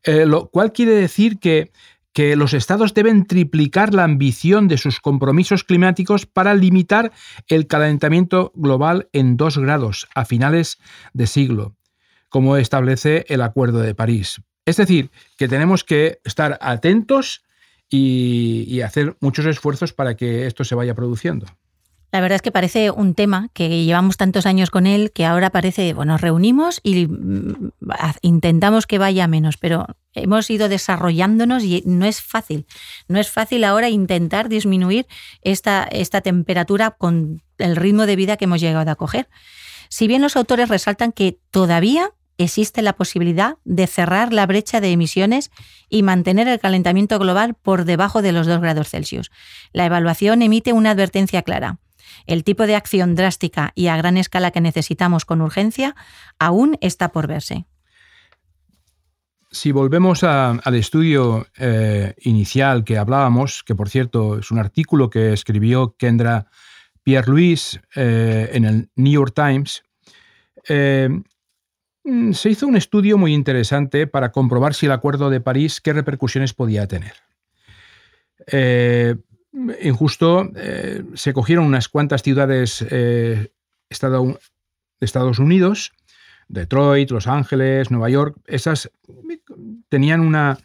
eh, 0.03 0.25
lo 0.25 0.49
cual 0.49 0.71
quiere 0.71 0.93
decir 0.93 1.39
que, 1.39 1.71
que 2.13 2.35
los 2.35 2.53
estados 2.53 2.93
deben 2.93 3.25
triplicar 3.25 3.93
la 3.93 4.03
ambición 4.03 4.67
de 4.67 4.77
sus 4.77 4.99
compromisos 4.99 5.63
climáticos 5.63 6.25
para 6.25 6.53
limitar 6.53 7.11
el 7.47 7.67
calentamiento 7.67 8.51
global 8.55 9.09
en 9.13 9.37
2 9.37 9.57
grados 9.59 10.07
a 10.15 10.25
finales 10.25 10.77
de 11.13 11.27
siglo, 11.27 11.75
como 12.29 12.57
establece 12.57 13.25
el 13.29 13.41
Acuerdo 13.41 13.79
de 13.79 13.95
París. 13.95 14.41
Es 14.65 14.77
decir, 14.77 15.11
que 15.37 15.47
tenemos 15.47 15.83
que 15.83 16.19
estar 16.23 16.57
atentos 16.61 17.43
y, 17.89 18.81
hacer 18.81 19.17
muchos 19.19 19.45
esfuerzos 19.45 19.93
para 19.93 20.15
que 20.15 20.47
esto 20.47 20.63
se 20.63 20.75
vaya 20.75 20.95
produciendo. 20.95 21.45
La 22.11 22.19
verdad 22.19 22.35
es 22.35 22.41
que 22.41 22.51
parece 22.51 22.91
un 22.91 23.13
tema 23.13 23.49
que 23.53 23.85
llevamos 23.85 24.17
tantos 24.17 24.45
años 24.45 24.69
con 24.69 24.85
él 24.85 25.11
que 25.13 25.25
ahora 25.25 25.49
parece, 25.49 25.93
bueno, 25.93 26.13
nos 26.13 26.21
reunimos 26.21 26.81
y 26.83 27.07
mm, 27.07 27.71
intentamos 28.21 28.85
que 28.85 28.97
vaya 28.97 29.27
menos, 29.27 29.55
pero 29.55 29.85
hemos 30.13 30.49
ido 30.49 30.67
desarrollándonos 30.67 31.63
y 31.63 31.83
no 31.85 32.05
es 32.05 32.21
fácil. 32.21 32.65
No 33.07 33.17
es 33.17 33.29
fácil 33.29 33.63
ahora 33.63 33.89
intentar 33.89 34.49
disminuir 34.49 35.07
esta, 35.41 35.83
esta 35.85 36.19
temperatura 36.19 36.91
con 36.91 37.43
el 37.57 37.77
ritmo 37.77 38.05
de 38.05 38.17
vida 38.17 38.35
que 38.35 38.45
hemos 38.45 38.59
llegado 38.59 38.91
a 38.91 38.95
coger. 38.95 39.29
Si 39.87 40.07
bien 40.07 40.21
los 40.21 40.35
autores 40.35 40.67
resaltan 40.67 41.13
que 41.13 41.39
todavía 41.49 42.11
existe 42.37 42.81
la 42.81 42.93
posibilidad 42.93 43.55
de 43.63 43.87
cerrar 43.87 44.33
la 44.33 44.45
brecha 44.47 44.81
de 44.81 44.91
emisiones 44.91 45.51
y 45.89 46.03
mantener 46.03 46.47
el 46.49 46.59
calentamiento 46.59 47.19
global 47.19 47.53
por 47.53 47.85
debajo 47.85 48.21
de 48.21 48.31
los 48.31 48.47
2 48.47 48.59
grados 48.59 48.89
Celsius. 48.89 49.31
La 49.71 49.85
evaluación 49.85 50.41
emite 50.41 50.73
una 50.73 50.91
advertencia 50.91 51.43
clara 51.43 51.79
el 52.25 52.43
tipo 52.43 52.67
de 52.67 52.75
acción 52.75 53.15
drástica 53.15 53.71
y 53.75 53.87
a 53.87 53.97
gran 53.97 54.17
escala 54.17 54.51
que 54.51 54.61
necesitamos 54.61 55.25
con 55.25 55.41
urgencia 55.41 55.95
aún 56.39 56.77
está 56.81 57.09
por 57.09 57.27
verse. 57.27 57.65
Si 59.51 59.73
volvemos 59.73 60.23
al 60.23 60.75
estudio 60.75 61.45
eh, 61.57 62.13
inicial 62.21 62.85
que 62.85 62.97
hablábamos, 62.97 63.63
que 63.63 63.75
por 63.75 63.89
cierto 63.89 64.39
es 64.39 64.49
un 64.49 64.59
artículo 64.59 65.09
que 65.09 65.33
escribió 65.33 65.95
Kendra 65.97 66.47
Pierre-Louis 67.03 67.81
eh, 67.95 68.49
en 68.53 68.63
el 68.63 68.89
New 68.95 69.11
York 69.11 69.33
Times, 69.35 69.83
eh, 70.69 71.09
se 72.31 72.49
hizo 72.49 72.65
un 72.65 72.77
estudio 72.77 73.17
muy 73.17 73.33
interesante 73.33 74.07
para 74.07 74.31
comprobar 74.31 74.73
si 74.73 74.85
el 74.85 74.93
Acuerdo 74.93 75.29
de 75.29 75.41
París 75.41 75.81
qué 75.81 75.91
repercusiones 75.91 76.53
podía 76.53 76.87
tener 76.87 77.13
injusto, 79.81 80.49
eh, 80.55 81.03
se 81.13 81.33
cogieron 81.33 81.65
unas 81.65 81.89
cuantas 81.89 82.23
ciudades 82.23 82.85
eh, 82.89 83.51
de 83.89 84.35
Estados 84.99 85.39
Unidos, 85.39 85.91
Detroit, 86.47 87.11
Los 87.11 87.27
Ángeles, 87.27 87.91
Nueva 87.91 88.09
York, 88.09 88.37
esas 88.45 88.91
tenían 89.89 90.21
una, 90.21 90.57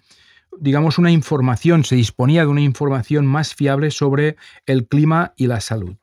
digamos, 0.58 0.98
una 0.98 1.10
información, 1.10 1.84
se 1.84 1.96
disponía 1.96 2.42
de 2.42 2.48
una 2.48 2.60
información 2.60 3.26
más 3.26 3.54
fiable 3.54 3.90
sobre 3.90 4.36
el 4.66 4.86
clima 4.86 5.32
y 5.36 5.46
la 5.46 5.60
salud. 5.60 5.96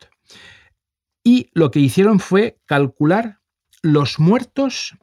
Y 1.23 1.49
lo 1.53 1.71
que 1.71 1.79
hicieron 1.79 2.19
fue 2.19 2.59
calcular 2.65 3.39
los 3.81 4.19
muertos 4.19 4.97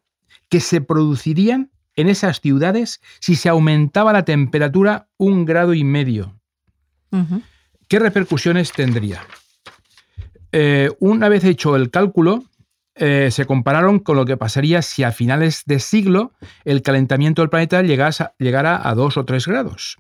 que 0.49 0.61
se 0.61 0.81
producirían 0.81 1.71
en 1.95 2.09
esas 2.09 2.41
ciudades 2.41 3.01
si 3.21 3.37
se 3.37 3.49
aumentaba 3.49 4.13
la 4.13 4.25
temperatura 4.25 5.09
un 5.17 5.45
grado 5.45 5.75
y 5.75 5.85
medio. 5.85 6.41
¿Qué 7.91 7.99
repercusiones 7.99 8.71
tendría? 8.71 9.27
Eh, 10.53 10.91
una 11.01 11.29
vez 11.29 11.43
hecho 11.43 11.75
el 11.75 11.91
cálculo, 11.91 12.45
eh, 12.95 13.31
se 13.33 13.47
compararon 13.47 13.99
con 13.99 14.17
lo 14.17 14.25
que 14.25 14.37
pasaría 14.37 14.81
si 14.81 15.03
a 15.03 15.11
finales 15.11 15.65
de 15.67 15.81
siglo 15.81 16.31
el 16.65 16.83
calentamiento 16.83 17.43
del 17.43 17.51
planeta 17.51 17.83
llegara 17.83 18.89
a 18.89 18.95
2 18.95 19.17
o 19.17 19.25
3 19.25 19.45
grados. 19.45 19.99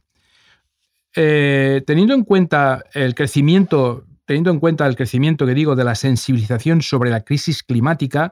Eh, 1.16 1.82
teniendo 1.84 2.14
en 2.14 2.22
cuenta 2.22 2.84
el 2.94 3.16
crecimiento, 3.16 4.04
teniendo 4.24 4.52
en 4.52 4.60
cuenta 4.60 4.86
el 4.86 4.94
crecimiento 4.94 5.44
que 5.44 5.54
digo 5.54 5.74
de 5.74 5.82
la 5.82 5.96
sensibilización 5.96 6.82
sobre 6.82 7.10
la 7.10 7.22
crisis 7.22 7.64
climática, 7.64 8.30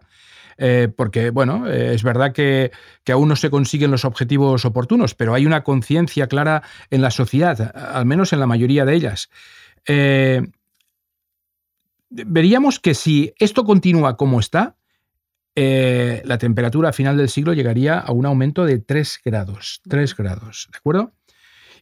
porque 0.96 1.30
bueno, 1.30 1.68
es 1.68 2.02
verdad 2.02 2.32
que, 2.32 2.72
aún 3.12 3.28
no 3.28 3.36
se 3.36 3.50
consiguen 3.50 3.90
los 3.90 4.04
objetivos 4.04 4.64
oportunos, 4.64 5.14
pero 5.14 5.34
hay 5.34 5.46
una 5.46 5.62
conciencia 5.62 6.26
clara 6.26 6.62
en 6.90 7.00
la 7.02 7.10
sociedad, 7.10 7.72
al 7.76 8.06
menos 8.06 8.32
en 8.32 8.40
la 8.40 8.46
mayoría 8.46 8.84
de 8.84 8.94
ellas. 8.94 9.30
Eh, 9.86 10.42
veríamos 12.10 12.80
que 12.80 12.94
si 12.94 13.32
esto 13.38 13.64
continúa 13.64 14.16
como 14.16 14.40
está, 14.40 14.76
eh, 15.54 16.22
la 16.24 16.38
temperatura 16.38 16.90
a 16.90 16.92
final 16.92 17.16
del 17.16 17.28
siglo 17.28 17.52
llegaría 17.52 17.98
a 17.98 18.12
un 18.12 18.26
aumento 18.26 18.64
de 18.64 18.78
3 18.78 19.20
grados. 19.24 19.80
3 19.88 20.16
grados, 20.16 20.68
¿de 20.70 20.78
acuerdo? 20.78 21.12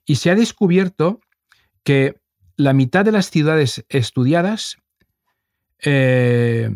Y 0.06 0.16
se 0.16 0.30
ha 0.30 0.34
descubierto 0.34 1.20
que 1.82 2.16
la 2.56 2.72
mitad 2.72 3.04
de 3.04 3.12
las 3.12 3.30
ciudades 3.30 3.84
estudiadas 3.88 4.78
eh, 5.84 6.70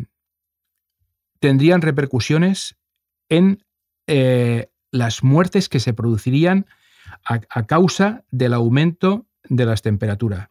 tendrían 1.41 1.81
repercusiones 1.81 2.77
en 3.27 3.65
las 4.91 5.23
muertes 5.23 5.69
que 5.69 5.79
se 5.79 5.93
producirían 5.93 6.65
a, 7.25 7.65
causa 7.65 8.23
del 8.31 8.53
aumento 8.53 9.27
de 9.47 9.65
las 9.65 9.81
temperaturas. 9.81 10.49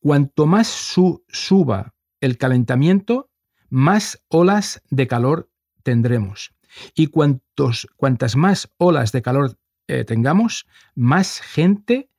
Cuanto 0.00 0.46
más 0.46 0.66
suba 0.68 1.94
el 2.20 2.38
calentamiento, 2.38 3.30
más 3.68 4.22
olas 4.28 4.82
de 4.90 5.06
calor 5.06 5.50
tendremos. 5.82 6.52
Y 6.94 7.08
cuantas 7.08 8.36
más 8.36 8.70
olas 8.78 9.12
de 9.12 9.22
calor 9.22 9.58
eh, 9.88 10.04
tengamos, 10.04 10.66
más 10.94 11.40
gente 11.40 12.10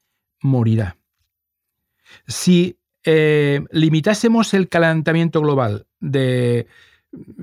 morirá. 0.42 0.98
Si 2.28 2.80
eh, 3.04 3.62
limitásemos 3.72 4.54
el 4.54 4.70
calentamiento 4.70 5.42
global 5.42 5.88
de 6.00 6.68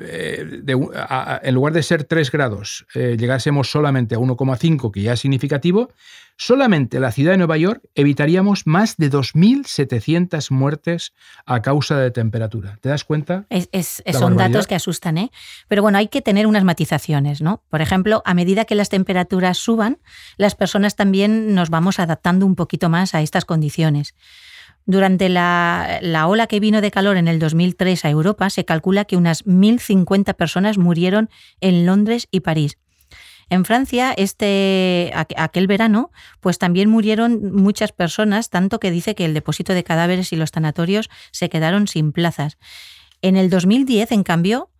eh, 0.00 0.62
en 1.42 1.54
lugar 1.54 1.72
de 1.72 1.82
ser 1.82 2.04
3 2.04 2.30
grados, 2.30 2.86
eh, 2.94 3.16
llegásemos 3.18 3.70
solamente 3.70 4.14
a 4.14 4.18
1,5, 4.18 4.90
que 4.90 5.02
ya 5.02 5.12
es 5.12 5.20
significativo, 5.20 5.92
solamente 6.36 6.96
en 6.96 7.02
la 7.02 7.12
ciudad 7.12 7.32
de 7.32 7.38
Nueva 7.38 7.56
York 7.56 7.82
evitaríamos 7.94 8.66
más 8.66 8.96
de 8.96 9.10
2.700 9.10 10.50
muertes 10.50 11.12
a 11.46 11.62
causa 11.62 11.98
de 11.98 12.10
temperatura. 12.10 12.78
¿Te 12.80 12.88
das 12.88 13.04
cuenta? 13.04 13.46
son 14.12 14.36
datos 14.36 14.66
que 14.66 14.74
asustan, 14.74 15.18
¿eh? 15.18 15.30
Pero 15.68 15.82
bueno, 15.82 15.98
hay 15.98 16.08
que 16.08 16.22
tener 16.22 16.46
unas 16.46 16.64
matizaciones, 16.64 17.40
¿no? 17.40 17.62
Por 17.68 17.82
ejemplo, 17.82 18.22
a 18.24 18.34
medida 18.34 18.64
que 18.64 18.74
las 18.74 18.88
temperaturas 18.88 19.58
suban, 19.58 19.98
las 20.36 20.54
personas 20.54 20.96
también 20.96 21.54
nos 21.54 21.70
vamos 21.70 21.98
adaptando 21.98 22.46
un 22.46 22.56
poquito 22.56 22.88
más 22.88 23.14
a 23.14 23.20
estas 23.20 23.44
condiciones. 23.44 24.14
Durante 24.86 25.28
la, 25.28 26.00
ola 26.26 26.46
que 26.46 26.60
vino 26.60 26.80
de 26.80 26.90
calor 26.90 27.16
en 27.16 27.28
el 27.28 27.38
2003 27.38 28.04
a 28.04 28.10
Europa, 28.10 28.50
se 28.50 28.64
calcula 28.64 29.04
que 29.04 29.16
unas 29.16 29.44
1.050 29.44 30.34
personas 30.34 30.78
murieron 30.78 31.30
en 31.60 31.86
Londres 31.86 32.28
y 32.30 32.40
París. 32.40 32.78
En 33.50 33.64
Francia, 33.64 34.12
este, 34.16 35.10
aquel 35.14 35.66
verano, 35.66 36.12
pues 36.38 36.58
también 36.58 36.88
murieron 36.88 37.52
muchas 37.52 37.90
personas, 37.90 38.48
tanto 38.48 38.78
que 38.78 38.92
dice 38.92 39.16
que 39.16 39.24
el 39.24 39.34
depósito 39.34 39.74
de 39.74 39.82
cadáveres 39.82 40.32
y 40.32 40.36
los 40.36 40.52
tanatorios 40.52 41.10
se 41.32 41.48
quedaron 41.48 41.88
sin 41.88 42.12
plazas. 42.12 42.58
En 43.22 43.36
el 43.36 43.50
2010, 43.50 44.12
en 44.12 44.22
cambio, 44.22 44.70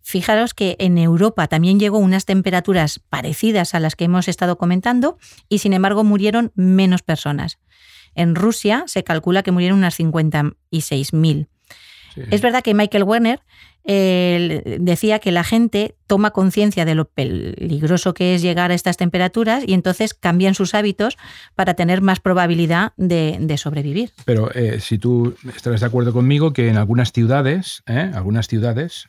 fijaros 0.00 0.54
que 0.54 0.76
en 0.78 0.96
Europa 0.96 1.48
también 1.48 1.80
llegó 1.80 1.98
unas 1.98 2.24
temperaturas 2.24 3.00
parecidas 3.00 3.74
a 3.74 3.80
las 3.80 3.96
que 3.96 4.04
hemos 4.04 4.28
estado 4.28 4.58
comentando 4.58 5.18
y 5.48 5.58
sin 5.58 5.72
embargo 5.72 6.04
murieron 6.04 6.52
menos 6.54 7.02
personas. 7.02 7.58
En 8.14 8.34
Rusia 8.34 8.84
se 8.86 9.04
calcula 9.04 9.42
que 9.42 9.52
murieron 9.52 9.78
unas 9.78 9.98
56.000. 9.98 11.48
Es 12.30 12.40
verdad 12.40 12.62
que 12.62 12.74
Michael 12.74 13.02
Werner 13.04 13.40
decía 13.84 15.18
que 15.18 15.30
la 15.30 15.44
gente 15.44 15.96
toma 16.06 16.30
conciencia 16.30 16.84
de 16.84 16.94
lo 16.94 17.06
peligroso 17.06 18.14
que 18.14 18.34
es 18.34 18.42
llegar 18.42 18.70
a 18.70 18.74
estas 18.74 18.96
temperaturas 18.96 19.64
y 19.66 19.74
entonces 19.74 20.14
cambian 20.14 20.54
sus 20.54 20.74
hábitos 20.74 21.18
para 21.54 21.74
tener 21.74 22.00
más 22.00 22.20
probabilidad 22.20 22.92
de, 22.96 23.56
sobrevivir. 23.58 24.12
Pero 24.24 24.52
eh, 24.54 24.80
si 24.80 24.98
tú 24.98 25.34
estás 25.54 25.80
de 25.80 25.86
acuerdo 25.86 26.12
conmigo 26.12 26.52
que 26.52 26.68
en 26.68 26.76
algunas 26.76 27.12
ciudades, 27.12 27.82
¿eh? 27.86 28.10
algunas 28.14 28.48
ciudades 28.48 29.08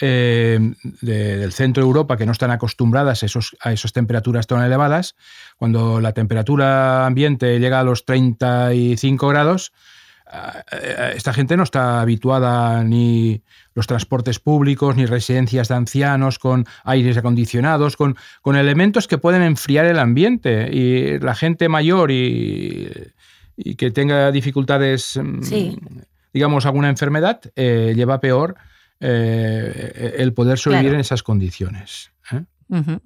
eh, 0.00 0.58
del 0.82 1.52
centro 1.52 1.82
de 1.82 1.86
Europa 1.86 2.16
que 2.16 2.26
no 2.26 2.32
están 2.32 2.50
acostumbradas 2.50 3.22
a, 3.22 3.26
esos, 3.26 3.56
a 3.60 3.72
esas 3.72 3.92
temperaturas 3.92 4.46
tan 4.46 4.62
elevadas, 4.62 5.16
cuando 5.56 6.00
la 6.00 6.12
temperatura 6.12 7.06
ambiente 7.06 7.58
llega 7.58 7.80
a 7.80 7.84
los 7.84 8.04
35 8.04 9.28
grados, 9.28 9.72
eh, 10.72 11.12
esta 11.16 11.32
gente 11.32 11.56
no 11.56 11.62
está 11.62 12.00
habituada 12.00 12.84
ni 12.84 13.42
los 13.74 13.86
transportes 13.86 14.38
públicos, 14.38 14.96
ni 14.96 15.06
residencias 15.06 15.68
de 15.68 15.74
ancianos 15.74 16.38
con 16.38 16.66
aires 16.84 17.16
acondicionados, 17.16 17.96
con, 17.96 18.16
con 18.42 18.56
elementos 18.56 19.08
que 19.08 19.18
pueden 19.18 19.42
enfriar 19.42 19.86
el 19.86 19.98
ambiente. 19.98 20.68
Y 20.72 21.18
la 21.18 21.34
gente 21.34 21.68
mayor 21.68 22.10
y, 22.10 23.12
que 23.76 23.90
tenga 23.90 24.30
dificultades, 24.30 25.18
mm, 25.20 25.40
digamos, 26.32 26.66
alguna 26.66 26.88
enfermedad, 26.88 27.40
eh, 27.56 27.92
lleva 27.96 28.20
peor 28.20 28.56
eh, 29.00 30.14
el 30.18 30.32
poder 30.32 30.58
sobrevivir 30.58 30.94
en 30.94 31.00
esas 31.00 31.22
condiciones. 31.22 32.12
¿eh? 32.32 32.44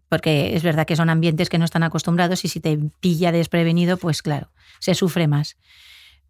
Porque 0.09 0.57
es 0.57 0.63
verdad 0.63 0.87
que 0.87 0.97
son 0.97 1.11
ambientes 1.11 1.49
que 1.49 1.59
no 1.59 1.65
están 1.65 1.83
acostumbrados 1.83 2.45
y 2.45 2.49
si 2.49 2.61
te 2.61 2.79
pilla 3.01 3.33
desprevenido, 3.33 3.97
pues 3.97 4.23
claro, 4.23 4.51
se 4.81 4.95
sufre 4.95 5.29
más. 5.29 5.57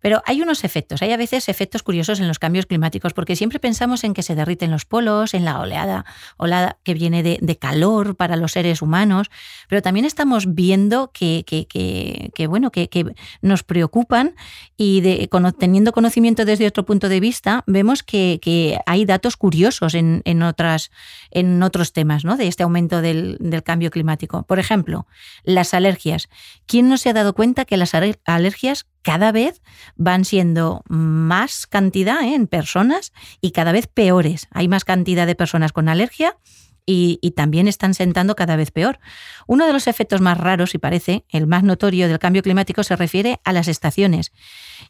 Pero 0.02 0.20
hay 0.26 0.42
unos 0.42 0.64
efectos, 0.64 1.00
hay 1.00 1.12
a 1.12 1.16
veces 1.16 1.48
efectos 1.48 1.82
curiosos 1.82 2.20
en 2.20 2.28
los 2.28 2.38
cambios 2.38 2.66
climáticos, 2.66 3.14
porque 3.14 3.36
siempre 3.36 3.60
pensamos 3.60 4.04
en 4.04 4.12
que 4.12 4.22
se 4.22 4.34
derriten 4.34 4.70
los 4.70 4.84
polos, 4.84 5.32
en 5.32 5.44
la 5.44 5.60
oleada, 5.60 6.04
oleada 6.36 6.76
que 6.82 6.92
viene 6.92 7.22
de, 7.22 7.58
calor 7.62 8.16
para 8.16 8.36
los 8.36 8.52
seres 8.52 8.82
humanos, 8.82 9.30
pero 9.68 9.80
también 9.80 10.04
estamos 10.04 10.54
viendo 10.54 11.12
que, 11.12 11.44
que, 11.46 12.46
bueno, 12.48 12.72
que, 12.72 13.14
nos 13.40 13.62
preocupan 13.62 14.34
y 14.76 15.28
teniendo 15.58 15.92
conocimiento 15.92 16.44
desde 16.44 16.66
otro 16.66 16.84
punto 16.84 17.08
de 17.08 17.20
vista, 17.20 17.62
vemos 17.66 18.02
que, 18.02 18.78
hay 18.86 19.04
datos 19.04 19.36
curiosos 19.36 19.94
en, 19.94 20.42
otras, 20.42 20.90
en 21.30 21.62
otros 21.62 21.92
temas 21.92 22.24
¿no? 22.24 22.36
de 22.36 22.48
este 22.48 22.64
aumento 22.64 23.00
del 23.00 23.62
cambio 23.64 23.90
climático. 23.90 24.42
Por 24.42 24.58
ejemplo, 24.58 25.06
las 25.44 25.74
alergias. 25.74 26.28
¿Quién 26.66 26.88
no 26.88 26.96
se 26.96 27.10
ha 27.10 27.12
dado 27.12 27.34
cuenta 27.34 27.64
que 27.64 27.76
las 27.76 27.94
alergias 27.94 28.86
cada 29.02 29.32
vez 29.32 29.62
van 29.96 30.24
siendo 30.24 30.82
más 30.88 31.66
cantidad 31.66 32.22
¿eh? 32.22 32.34
en 32.34 32.46
personas 32.46 33.12
y 33.40 33.50
cada 33.50 33.72
vez 33.72 33.86
peores. 33.86 34.48
Hay 34.50 34.68
más 34.68 34.84
cantidad 34.84 35.26
de 35.26 35.34
personas 35.34 35.72
con 35.72 35.88
alergia 35.88 36.36
y, 36.84 37.32
también 37.36 37.68
están 37.68 37.94
sentando 37.94 38.34
cada 38.34 38.56
vez 38.56 38.70
peor. 38.70 38.98
Uno 39.46 39.66
de 39.66 39.72
los 39.72 39.86
efectos 39.86 40.20
más 40.20 40.38
raros, 40.38 40.74
y 40.74 40.78
parece 40.78 41.24
el 41.28 41.46
más 41.46 41.62
notorio 41.62 42.08
del 42.08 42.18
cambio 42.18 42.42
climático, 42.42 42.82
se 42.82 42.96
refiere 42.96 43.40
a 43.44 43.52
las 43.52 43.68
estaciones. 43.68 44.32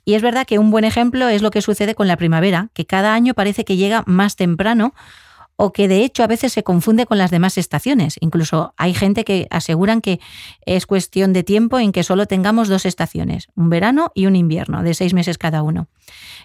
Y 0.05 0.15
es 0.15 0.23
verdad 0.23 0.47
que 0.47 0.59
un 0.59 0.71
buen 0.71 0.85
ejemplo 0.85 1.29
es 1.29 1.43
lo 1.43 1.51
que 1.51 1.63
sucede 1.63 1.95
con 1.95 2.09
la 2.09 2.17
primavera, 2.17 2.71
que 2.73 2.87
cada 2.87 3.15
año 3.15 3.35
parece 3.35 3.65
que 3.65 3.77
llega 3.77 4.05
más 4.07 4.37
temprano 4.37 4.95
o 5.65 5.73
que 5.73 5.87
de 5.87 6.03
hecho 6.03 6.25
a 6.25 6.27
veces 6.27 6.53
se 6.53 6.65
confunde 6.65 7.07
con 7.07 7.19
las 7.19 7.31
demás 7.31 7.57
estaciones. 7.57 8.17
Incluso 8.19 8.75
hay 8.77 8.95
gente 8.95 9.23
que 9.23 9.47
aseguran 9.49 10.01
que 10.01 10.19
es 10.67 10.87
cuestión 10.87 11.33
de 11.33 11.45
tiempo 11.45 11.79
en 11.79 11.93
que 11.93 12.03
solo 12.03 12.27
tengamos 12.27 12.67
dos 12.67 12.85
estaciones, 12.85 13.47
un 13.55 13.71
verano 13.71 14.11
y 14.13 14.27
un 14.27 14.35
invierno, 14.35 14.83
de 14.83 14.93
seis 14.93 15.15
meses 15.15 15.39
cada 15.39 15.63
uno. 15.63 15.87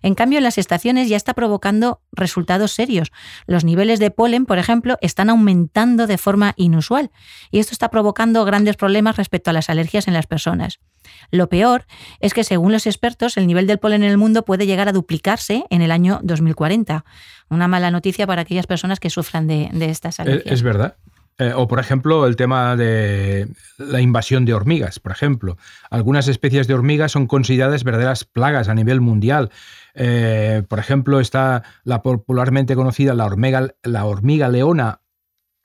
En 0.03 0.13
cambio, 0.13 0.39
las 0.39 0.59
estaciones 0.59 1.09
ya 1.09 1.17
está 1.17 1.33
provocando 1.33 1.99
resultados 2.11 2.73
serios. 2.73 3.11
Los 3.47 3.63
niveles 3.63 3.97
de 3.97 4.11
polen, 4.11 4.45
por 4.45 4.59
ejemplo, 4.59 4.99
están 5.01 5.31
aumentando 5.31 6.05
de 6.05 6.19
forma 6.19 6.53
inusual 6.55 7.09
y 7.49 7.57
esto 7.57 7.71
está 7.71 7.89
provocando 7.89 8.45
grandes 8.45 8.75
problemas 8.75 9.17
respecto 9.17 9.49
a 9.49 9.53
las 9.53 9.71
alergias 9.71 10.07
en 10.07 10.13
las 10.13 10.27
personas. 10.27 10.79
Lo 11.31 11.49
peor 11.49 11.85
es 12.19 12.33
que, 12.33 12.43
según 12.43 12.71
los 12.71 12.87
expertos, 12.87 13.37
el 13.37 13.47
nivel 13.47 13.67
del 13.67 13.79
polen 13.79 14.03
en 14.03 14.11
el 14.11 14.17
mundo 14.17 14.43
puede 14.43 14.65
llegar 14.65 14.87
a 14.87 14.91
duplicarse 14.91 15.65
en 15.69 15.81
el 15.81 15.91
año 15.91 16.19
2040. 16.23 17.05
Una 17.49 17.67
mala 17.67 17.91
noticia 17.91 18.27
para 18.27 18.41
aquellas 18.41 18.67
personas 18.67 18.99
que 18.99 19.09
sufran 19.09 19.47
de, 19.47 19.69
estas 19.81 20.19
alergias. 20.19 20.53
Es, 20.53 20.61
verdad. 20.61 20.97
Eh, 21.39 21.53
o, 21.55 21.67
por 21.67 21.79
ejemplo, 21.79 22.25
el 22.25 22.35
tema 22.35 22.75
de 22.75 23.47
la 23.77 24.01
invasión 24.01 24.43
de 24.45 24.53
hormigas, 24.53 24.99
por 24.99 25.11
ejemplo. 25.11 25.57
Algunas 25.91 26.27
especies 26.27 26.67
de 26.67 26.73
hormigas 26.73 27.11
son 27.11 27.27
consideradas 27.27 27.83
verdaderas 27.83 28.23
plagas 28.23 28.69
a 28.69 28.73
nivel 28.73 29.01
mundial. 29.01 29.51
Eh, 29.93 30.63
por 30.67 30.79
ejemplo, 30.79 31.19
está 31.19 31.63
la 31.83 32.01
popularmente 32.01 32.75
conocida 32.75 33.13
la 33.13 33.25
hormiga, 33.25 33.75
la 33.83 34.05
hormiga 34.05 34.49
leona 34.49 35.01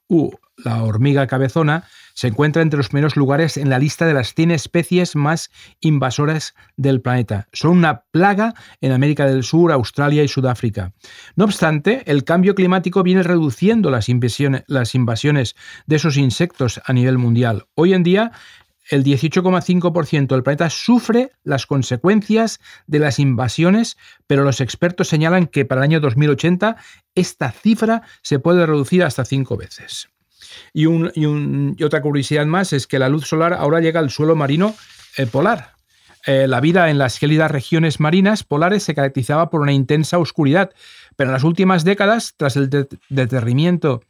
u 0.08 0.32
la 0.64 0.82
hormiga 0.82 1.26
cabezona, 1.26 1.84
se 2.14 2.28
encuentra 2.28 2.62
entre 2.62 2.76
los 2.76 2.88
primeros 2.88 3.16
lugares 3.16 3.56
en 3.56 3.70
la 3.70 3.78
lista 3.78 4.06
de 4.06 4.14
las 4.14 4.34
100 4.34 4.50
especies 4.50 5.16
más 5.16 5.50
invasoras 5.80 6.54
del 6.76 7.00
planeta. 7.00 7.48
Son 7.52 7.72
una 7.72 8.04
plaga 8.10 8.54
en 8.80 8.92
América 8.92 9.26
del 9.26 9.42
Sur, 9.42 9.72
Australia 9.72 10.22
y 10.22 10.28
Sudáfrica. 10.28 10.92
No 11.36 11.44
obstante, 11.44 12.02
el 12.06 12.24
cambio 12.24 12.54
climático 12.54 13.02
viene 13.02 13.22
reduciendo 13.22 13.90
las 13.90 14.08
invasiones, 14.08 14.64
las 14.66 14.94
invasiones 14.94 15.56
de 15.86 15.96
esos 15.96 16.16
insectos 16.16 16.80
a 16.84 16.92
nivel 16.92 17.18
mundial. 17.18 17.66
Hoy 17.74 17.94
en 17.94 18.02
día, 18.02 18.32
el 18.90 19.04
18,5% 19.04 20.26
del 20.26 20.42
planeta 20.42 20.68
sufre 20.68 21.30
las 21.44 21.66
consecuencias 21.66 22.60
de 22.86 22.98
las 22.98 23.18
invasiones, 23.18 23.96
pero 24.26 24.44
los 24.44 24.60
expertos 24.60 25.08
señalan 25.08 25.46
que 25.46 25.64
para 25.64 25.80
el 25.80 25.84
año 25.84 26.00
2080 26.00 26.76
esta 27.14 27.52
cifra 27.52 28.02
se 28.22 28.38
puede 28.38 28.66
reducir 28.66 29.04
hasta 29.04 29.24
cinco 29.24 29.56
veces. 29.56 30.08
Y, 30.72 30.86
otra 31.84 32.02
curiosidad 32.02 32.46
más 32.46 32.72
es 32.72 32.86
que 32.86 32.98
la 32.98 33.08
luz 33.08 33.26
solar 33.26 33.54
ahora 33.54 33.80
llega 33.80 34.00
al 34.00 34.10
suelo 34.10 34.36
marino 34.36 34.74
eh, 35.16 35.26
polar. 35.26 35.72
Eh, 36.26 36.46
la 36.46 36.60
vida 36.60 36.88
en 36.88 36.98
las 36.98 37.18
gélidas 37.18 37.50
regiones 37.50 37.98
marinas 37.98 38.44
polares 38.44 38.84
se 38.84 38.94
caracterizaba 38.94 39.50
por 39.50 39.60
una 39.60 39.72
intensa 39.72 40.18
oscuridad, 40.18 40.70
pero 41.16 41.30
en 41.30 41.34
las 41.34 41.44
últimas 41.44 41.84
décadas, 41.84 42.34
tras 42.36 42.56
el 42.56 42.70
deterrimiento 43.08 44.02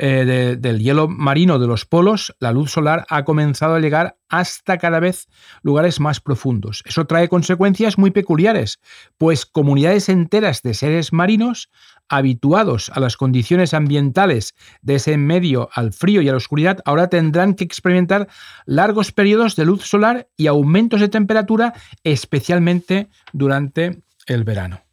eh, 0.00 0.56
del 0.58 0.78
hielo 0.78 1.08
marino 1.08 1.58
de 1.58 1.66
los 1.66 1.84
polos, 1.84 2.34
la 2.38 2.52
luz 2.52 2.70
solar 2.70 3.04
ha 3.10 3.24
comenzado 3.24 3.74
a 3.74 3.80
llegar 3.80 4.16
hasta 4.28 4.78
cada 4.78 5.00
vez 5.00 5.26
lugares 5.62 5.98
más 5.98 6.20
profundos. 6.20 6.84
Eso 6.86 7.06
trae 7.06 7.28
consecuencias 7.28 7.98
muy 7.98 8.12
peculiares, 8.12 8.78
pues 9.16 9.44
comunidades 9.44 10.08
enteras 10.08 10.62
de 10.62 10.74
seres 10.74 11.12
marinos 11.12 11.68
habituados 12.08 12.90
a 12.94 13.00
las 13.00 13.16
condiciones 13.16 13.74
ambientales 13.74 14.54
de 14.82 14.94
ese 14.94 15.16
medio 15.16 15.68
al 15.74 15.92
frío 15.92 16.22
y 16.22 16.28
a 16.28 16.32
la 16.32 16.38
oscuridad, 16.38 16.78
ahora 16.84 17.08
tendrán 17.08 17.54
que 17.54 17.64
experimentar 17.64 18.28
largos 18.66 19.12
periodos 19.12 19.56
de 19.56 19.64
luz 19.64 19.84
solar 19.84 20.28
y 20.36 20.46
aumentos 20.46 21.00
de 21.00 21.08
temperatura, 21.08 21.74
especialmente 22.04 23.08
durante 23.32 24.02
el 24.26 24.44
verano. 24.44 24.87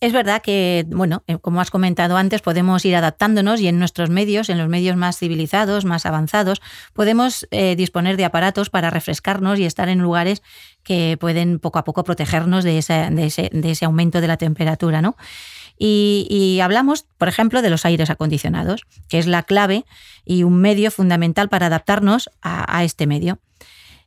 Es 0.00 0.14
verdad 0.14 0.40
que, 0.40 0.86
bueno, 0.88 1.22
eh, 1.26 1.36
como 1.36 1.60
has 1.60 1.70
comentado 1.70 2.16
antes, 2.16 2.40
podemos 2.40 2.82
ir 2.86 2.96
adaptándonos 2.96 3.60
y 3.60 3.68
en 3.68 3.78
nuestros 3.78 4.08
medios, 4.08 4.48
en 4.48 4.56
los 4.56 4.66
medios 4.66 4.96
más 4.96 5.18
civilizados, 5.18 5.84
más 5.84 6.06
avanzados, 6.06 6.62
podemos 6.94 7.46
eh, 7.50 7.76
disponer 7.76 8.16
de 8.16 8.24
aparatos 8.24 8.70
para 8.70 8.88
refrescarnos 8.88 9.58
y 9.58 9.66
estar 9.66 9.90
en 9.90 9.98
lugares 9.98 10.42
que 10.84 11.18
pueden 11.20 11.58
poco 11.58 11.78
a 11.78 11.84
poco 11.84 12.02
protegernos 12.02 12.64
de 12.64 12.78
ese, 12.78 13.84
aumento 13.84 14.22
de 14.22 14.28
la 14.28 14.38
temperatura, 14.38 15.02
¿no? 15.02 15.16
Y, 15.82 16.60
hablamos, 16.62 17.06
por 17.16 17.28
ejemplo, 17.28 17.62
de 17.62 17.70
los 17.70 17.86
aires 17.86 18.10
acondicionados, 18.10 18.82
que 19.08 19.18
es 19.18 19.26
la 19.26 19.42
clave 19.42 19.84
y 20.26 20.42
un 20.42 20.60
medio 20.60 20.90
fundamental 20.90 21.48
para 21.48 21.66
adaptarnos 21.66 22.30
a 22.42 22.84
este 22.84 23.06
medio. 23.06 23.38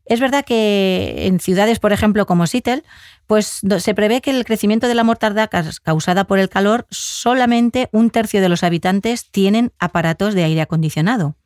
Es 0.05 0.19
verdad 0.19 0.43
que 0.43 1.27
en 1.27 1.39
ciudades, 1.39 1.79
por 1.79 1.93
ejemplo, 1.93 2.25
como 2.25 2.45
Seattle, 2.45 2.83
pues 3.25 3.61
se 3.79 3.95
prevé 3.95 4.21
que 4.21 4.31
el 4.31 4.43
crecimiento 4.43 4.87
de 4.87 4.95
la 4.95 5.03
mortandad 5.03 5.49
causada 5.81 6.25
por 6.25 6.39
el 6.39 6.49
calor, 6.49 6.85
solamente 6.89 7.89
un 7.93 8.09
tercio 8.09 8.41
de 8.41 8.49
los 8.49 8.63
habitantes 8.63 9.31
tienen 9.31 9.71
aparatos 9.79 10.33
de 10.33 10.43
aire 10.43 10.61
acondicionado. 10.61 11.37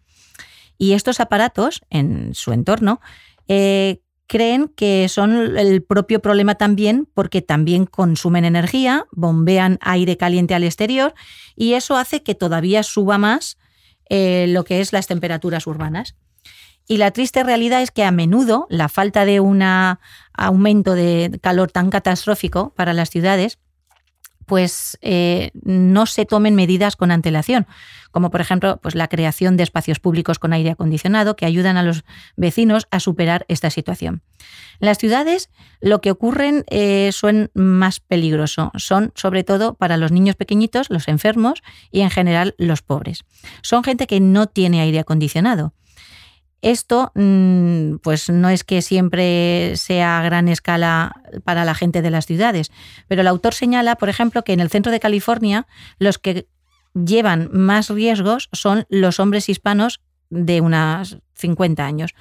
Y 0.79 0.93
estos 0.93 1.19
aparatos, 1.19 1.81
en 1.89 2.33
su 2.33 2.51
entorno, 2.51 2.99
eh, 3.47 4.01
creen 4.27 4.67
que 4.67 5.07
son 5.07 5.57
el 5.57 5.83
propio 5.83 6.21
problema 6.21 6.55
también 6.55 7.07
porque 7.13 7.41
también 7.41 7.85
consumen 7.85 8.43
energía, 8.45 9.05
bombean 9.11 9.79
aire 9.81 10.17
caliente 10.17 10.53
al 10.53 10.63
exterior 10.63 11.13
y 11.55 11.73
eso 11.73 11.95
hace 11.95 12.23
que 12.23 12.35
todavía 12.35 12.83
suba 12.83 13.17
más 13.17 13.57
eh, 14.09 14.45
lo 14.49 14.63
que 14.65 14.81
es 14.81 14.93
las 14.93 15.07
temperaturas 15.07 15.65
urbanas. 15.65 16.15
Y 16.87 16.97
la 16.97 17.11
triste 17.11 17.43
realidad 17.43 17.81
es 17.81 17.91
que 17.91 18.03
a 18.03 18.11
menudo 18.11 18.65
la 18.69 18.87
falta 18.87 19.25
de 19.25 19.41
un 19.41 19.61
aumento 20.33 20.93
de 20.93 21.37
calor 21.41 21.69
tan 21.69 21.89
catastrófico 21.89 22.73
para 22.75 22.93
las 22.93 23.09
ciudades 23.09 23.59
pues 24.47 24.97
eh, 25.01 25.51
no 25.61 26.05
se 26.05 26.25
tomen 26.25 26.55
medidas 26.55 26.95
con 26.95 27.11
antelación, 27.11 27.67
como 28.11 28.31
por 28.31 28.39
ejemplo 28.39 28.79
pues 28.81 28.95
la 28.95 29.09
creación 29.09 29.57
de 29.57 29.63
espacios 29.63 29.99
públicos 29.99 30.39
con 30.39 30.53
aire 30.53 30.71
acondicionado 30.71 31.35
que 31.35 31.45
ayudan 31.45 31.75
a 31.75 31.83
los 31.83 32.05
vecinos 32.37 32.87
a 32.89 33.01
superar 33.01 33.45
esta 33.49 33.69
situación. 33.69 34.23
En 34.79 34.85
las 34.85 34.99
ciudades 34.99 35.49
lo 35.81 35.99
que 35.99 36.11
ocurren 36.11 36.63
eh, 36.69 37.09
son 37.11 37.51
más 37.53 37.99
peligroso, 37.99 38.71
son 38.75 39.11
sobre 39.15 39.43
todo 39.43 39.73
para 39.73 39.97
los 39.97 40.13
niños 40.13 40.37
pequeñitos, 40.37 40.89
los 40.89 41.09
enfermos 41.09 41.61
y 41.91 41.99
en 41.99 42.09
general 42.09 42.55
los 42.57 42.81
pobres. 42.81 43.25
Son 43.61 43.83
gente 43.83 44.07
que 44.07 44.21
no 44.21 44.47
tiene 44.47 44.79
aire 44.79 44.99
acondicionado. 44.99 45.73
Esto, 46.61 47.11
mm, 47.13 47.97
pues 47.97 48.29
no 48.29 48.49
es 48.49 48.63
que 48.63 48.81
siempre 48.81 49.73
sea 49.75 50.19
a 50.19 50.23
gran 50.23 50.47
escala 50.47 51.21
para 51.43 51.65
la 51.65 51.75
gente 51.75 52.01
de 52.01 52.09
las 52.09 52.25
ciudades, 52.25 52.71
pero 53.07 53.21
el 53.21 53.27
autor 53.27 53.53
señala, 53.53 53.95
por 53.95 54.09
ejemplo, 54.09 54.43
que 54.43 54.53
en 54.53 54.59
el 54.59 54.69
centro 54.69 54.91
de 54.91 54.99
California 54.99 55.67
los 55.99 56.17
que 56.17 56.47
llevan 56.93 57.49
más 57.51 57.89
riesgos 57.89 58.49
son 58.53 58.85
los 58.89 59.19
hombres 59.19 59.49
hispanos 59.49 60.01
de 60.29 60.61
unos 60.61 61.19
50 61.35 61.85
años. 61.85 62.13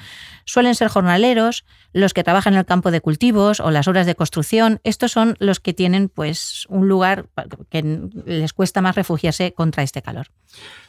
Suelen 0.44 0.74
ser 0.74 0.88
jornaleros, 0.88 1.64
los 1.92 2.14
que 2.14 2.22
trabajan 2.22 2.52
en 2.52 2.60
el 2.60 2.66
campo 2.66 2.90
de 2.90 3.00
cultivos 3.00 3.58
o 3.60 3.70
las 3.70 3.88
obras 3.88 4.06
de 4.06 4.14
construcción. 4.14 4.80
Estos 4.84 5.12
son 5.12 5.36
los 5.40 5.60
que 5.60 5.72
tienen 5.72 6.08
pues 6.08 6.66
un 6.68 6.88
lugar 6.88 7.26
que 7.70 7.82
les 8.26 8.52
cuesta 8.52 8.82
más 8.82 8.94
refugiarse 8.94 9.54
contra 9.54 9.82
este 9.82 10.02
calor. 10.02 10.28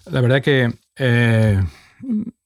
La 0.05 0.21
verdad 0.21 0.41
que 0.41 0.73
eh, 0.97 1.63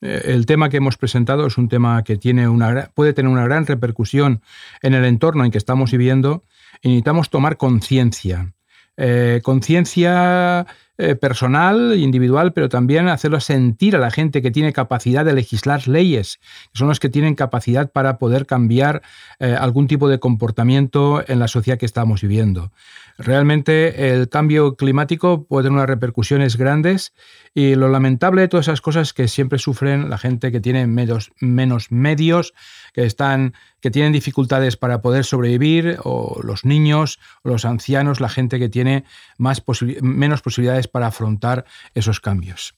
el 0.02 0.46
tema 0.46 0.70
que 0.70 0.78
hemos 0.78 0.98
presentado 0.98 1.48
es 1.48 1.58
un 1.58 1.70
tema 1.70 2.04
que 2.04 2.18
tiene 2.18 2.48
puede 2.94 3.14
tener 3.14 3.32
una 3.32 3.44
gran 3.44 3.66
repercusión 3.66 4.42
en 4.82 4.94
el 4.94 5.06
entorno 5.06 5.46
en 5.46 5.52
que 5.52 5.58
estamos 5.58 5.92
viviendo 5.92 6.44
y 6.82 6.90
necesitamos 6.90 7.30
tomar 7.30 7.58
conciencia. 7.58 8.54
eh, 8.98 9.42
conciencia 9.44 10.66
eh, 11.04 11.16
personal, 11.16 11.98
individual, 11.98 12.54
pero 12.54 12.70
también 12.70 13.08
hacerlo 13.08 13.40
sentir 13.40 13.96
a 13.96 14.00
la 14.00 14.12
gente 14.12 14.44
que 14.44 14.52
tiene 14.52 14.72
capacidad 14.72 15.26
de 15.26 15.34
legislar 15.34 15.88
leyes, 15.88 16.38
que 16.72 16.78
son 16.78 16.90
los 16.90 17.00
que 17.00 17.10
tienen 17.10 17.34
capacidad 17.34 17.92
para 17.92 18.20
poder 18.20 18.46
cambiar 18.46 19.02
eh, 19.40 19.56
algún 19.60 19.88
tipo 19.88 20.10
de 20.10 20.20
comportamiento 20.20 21.24
en 21.28 21.40
la 21.40 21.48
sociedad 21.48 21.80
que 21.80 21.88
estamos 21.88 22.22
viviendo. 22.22 22.72
Realmente 23.18 24.14
el 24.14 24.30
cambio 24.30 24.76
climático 24.76 25.46
puede 25.46 25.64
tener 25.66 25.78
unas 25.78 25.90
repercusiones 25.90 26.58
grandes 26.58 27.14
y 27.54 27.76
lo 27.76 27.90
lamentable 27.90 28.42
de 28.42 28.48
todas 28.48 28.68
esas 28.68 28.82
cosas 28.82 29.14
que 29.14 29.28
siempre 29.28 29.60
sufren 29.60 30.10
la 30.10 30.18
gente 30.18 30.52
que 30.52 30.62
tiene 30.62 30.88
menos, 30.88 31.32
menos 31.40 31.92
medios, 31.92 32.54
que, 32.94 33.06
están, 33.06 33.54
que 33.80 33.92
tienen 33.92 34.14
dificultades 34.14 34.78
para 34.78 35.02
poder 35.02 35.26
sobrevivir, 35.26 35.98
o 36.04 36.42
los 36.44 36.66
niños, 36.66 37.20
o 37.44 37.50
los 37.50 37.66
ancianos, 37.66 38.20
la 38.22 38.30
gente 38.30 38.60
que 38.60 38.70
tiene 38.70 39.04
más 39.38 39.64
menos 40.02 40.42
posibilidades 40.42 40.88
para 40.88 41.08
afrontar 41.08 41.66
esos 41.94 42.20
cambios. 42.20 42.76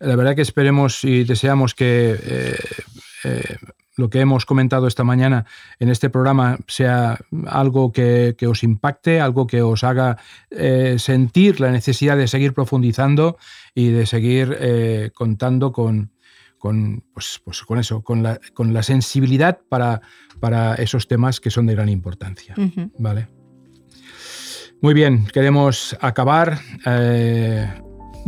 La 0.00 0.14
verdad 0.16 0.36
que 0.36 0.42
esperemos 0.42 1.02
y 1.04 1.24
deseamos 1.24 1.74
que 1.74 2.16
eh, 2.22 2.56
eh, 3.24 3.56
lo 3.98 4.08
que 4.10 4.20
hemos 4.20 4.46
comentado 4.46 4.86
esta 4.86 5.04
mañana 5.04 5.44
en 5.78 5.90
este 5.90 6.08
programa 6.08 6.58
sea 6.66 7.18
algo 7.46 7.92
que, 7.92 8.34
os 8.48 8.62
impacte, 8.62 9.20
algo 9.20 9.46
que 9.46 9.60
os 9.60 9.84
haga 9.84 10.18
eh, 10.50 10.96
sentir 10.98 11.60
la 11.60 11.70
necesidad 11.70 12.16
de 12.16 12.28
seguir 12.28 12.54
profundizando 12.54 13.36
y 13.74 13.90
de 13.90 14.06
seguir 14.06 14.56
eh, 14.60 15.10
contando 15.14 15.72
con, 15.72 16.12
con, 16.58 17.04
pues, 17.12 17.40
pues 17.44 17.62
con 17.62 17.78
eso, 17.78 18.02
con 18.02 18.22
la, 18.22 18.40
con 18.54 18.72
la 18.72 18.82
sensibilidad 18.82 19.58
para, 19.68 20.00
para, 20.38 20.76
esos 20.76 21.08
temas 21.08 21.40
que 21.40 21.50
son 21.50 21.66
de 21.66 21.74
gran 21.74 21.88
importancia. 21.88 22.54
¿Vale? 22.98 23.28
Muy 24.80 24.94
bien, 24.94 25.26
queremos 25.26 25.96
acabar. 26.00 26.60
Eh, 26.86 27.68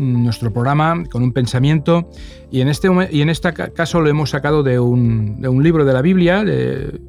nuestro 0.01 0.53
programa 0.53 1.05
con 1.11 1.23
un 1.23 1.33
pensamiento 1.33 2.09
y 2.51 2.61
en 2.61 2.69
este, 2.69 2.89
y 3.11 3.21
en 3.21 3.29
este 3.29 3.53
caso 3.53 4.01
lo 4.01 4.09
hemos 4.09 4.31
sacado 4.31 4.63
de 4.63 4.81
un, 4.81 5.41
de 5.41 5.49
un 5.49 5.63
libro 5.63 5.85
de 5.85 5.93
la 5.93 6.03
Biblia, 6.03 6.41
el 6.41 7.01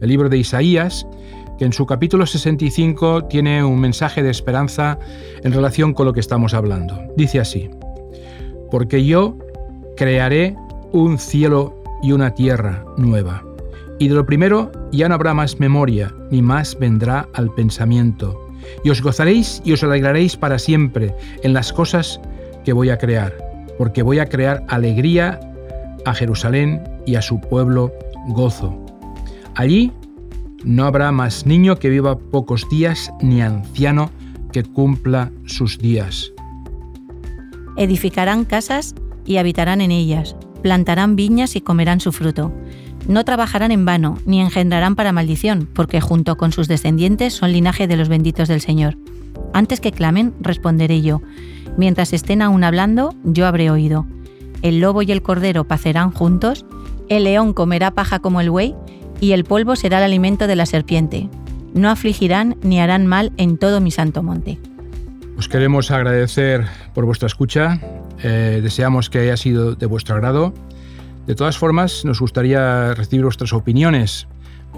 libro 0.00 0.28
de 0.28 0.38
Isaías, 0.38 1.06
que 1.58 1.64
en 1.64 1.72
su 1.72 1.86
capítulo 1.86 2.26
65 2.26 3.24
tiene 3.24 3.64
un 3.64 3.80
mensaje 3.80 4.22
de 4.22 4.30
esperanza 4.30 4.98
en 5.42 5.52
relación 5.52 5.92
con 5.92 6.06
lo 6.06 6.12
que 6.12 6.20
estamos 6.20 6.54
hablando. 6.54 6.98
Dice 7.16 7.40
así, 7.40 7.68
porque 8.70 9.04
yo 9.04 9.36
crearé 9.96 10.56
un 10.92 11.18
cielo 11.18 11.82
y 12.02 12.12
una 12.12 12.32
tierra 12.34 12.84
nueva, 12.96 13.44
y 13.98 14.06
de 14.06 14.14
lo 14.14 14.24
primero 14.24 14.70
ya 14.92 15.08
no 15.08 15.16
habrá 15.16 15.34
más 15.34 15.58
memoria, 15.58 16.14
ni 16.30 16.40
más 16.40 16.78
vendrá 16.78 17.28
al 17.34 17.52
pensamiento 17.52 18.48
y 18.84 18.90
os 18.90 19.02
gozaréis 19.02 19.62
y 19.64 19.72
os 19.72 19.82
alegraréis 19.82 20.36
para 20.36 20.58
siempre 20.58 21.14
en 21.42 21.52
las 21.52 21.72
cosas 21.72 22.20
que 22.68 22.74
voy 22.74 22.90
a 22.90 22.98
crear, 22.98 23.32
porque 23.78 24.02
voy 24.02 24.18
a 24.18 24.26
crear 24.26 24.62
alegría 24.68 25.40
a 26.04 26.12
Jerusalén 26.12 26.82
y 27.06 27.14
a 27.14 27.22
su 27.22 27.40
pueblo 27.40 27.94
gozo. 28.26 28.78
Allí 29.54 29.90
no 30.64 30.84
habrá 30.84 31.10
más 31.10 31.46
niño 31.46 31.78
que 31.78 31.88
viva 31.88 32.18
pocos 32.18 32.68
días, 32.68 33.10
ni 33.22 33.40
anciano 33.40 34.10
que 34.52 34.64
cumpla 34.64 35.32
sus 35.46 35.78
días. 35.78 36.30
Edificarán 37.78 38.44
casas 38.44 38.94
y 39.24 39.38
habitarán 39.38 39.80
en 39.80 39.90
ellas, 39.90 40.36
plantarán 40.60 41.16
viñas 41.16 41.56
y 41.56 41.62
comerán 41.62 42.00
su 42.00 42.12
fruto 42.12 42.52
no 43.06 43.24
trabajarán 43.24 43.72
en 43.72 43.86
vano, 43.86 44.18
ni 44.26 44.40
engendrarán 44.40 44.94
para 44.94 45.12
maldición, 45.12 45.66
porque 45.72 46.00
junto 46.00 46.36
con 46.36 46.52
sus 46.52 46.68
descendientes 46.68 47.32
son 47.32 47.52
linaje 47.52 47.86
de 47.86 47.96
los 47.96 48.10
benditos 48.10 48.48
del 48.48 48.60
Señor. 48.60 48.98
Antes 49.54 49.80
que 49.80 49.92
clamen, 49.92 50.34
responderé 50.40 51.00
yo. 51.00 51.22
Mientras 51.78 52.12
estén 52.12 52.42
aún 52.42 52.64
hablando, 52.64 53.14
yo 53.24 53.46
habré 53.46 53.70
oído. 53.70 54.06
El 54.60 54.80
lobo 54.80 55.00
y 55.00 55.12
el 55.12 55.22
cordero 55.22 55.64
pacerán 55.64 56.10
juntos, 56.10 56.66
el 57.08 57.24
león 57.24 57.54
comerá 57.54 57.92
paja 57.92 58.18
como 58.18 58.42
el 58.42 58.50
buey, 58.50 58.74
y 59.20 59.32
el 59.32 59.44
polvo 59.44 59.76
será 59.76 59.98
el 59.98 60.04
alimento 60.04 60.46
de 60.46 60.56
la 60.56 60.66
serpiente. 60.66 61.30
No 61.72 61.88
afligirán 61.88 62.56
ni 62.62 62.80
harán 62.80 63.06
mal 63.06 63.32
en 63.36 63.56
todo 63.56 63.80
mi 63.80 63.90
santo 63.90 64.22
monte. 64.22 64.58
Os 65.38 65.48
queremos 65.48 65.90
agradecer 65.90 66.66
por 66.94 67.06
vuestra 67.06 67.26
escucha. 67.28 67.80
Eh, 68.22 68.60
deseamos 68.62 69.08
que 69.08 69.20
haya 69.20 69.36
sido 69.36 69.76
de 69.76 69.86
vuestro 69.86 70.16
agrado 70.16 70.52
de 71.28 71.34
todas 71.34 71.58
formas, 71.58 72.06
nos 72.06 72.20
gustaría 72.20 72.94
recibir 72.94 73.22
vuestras 73.22 73.52
opiniones. 73.52 74.26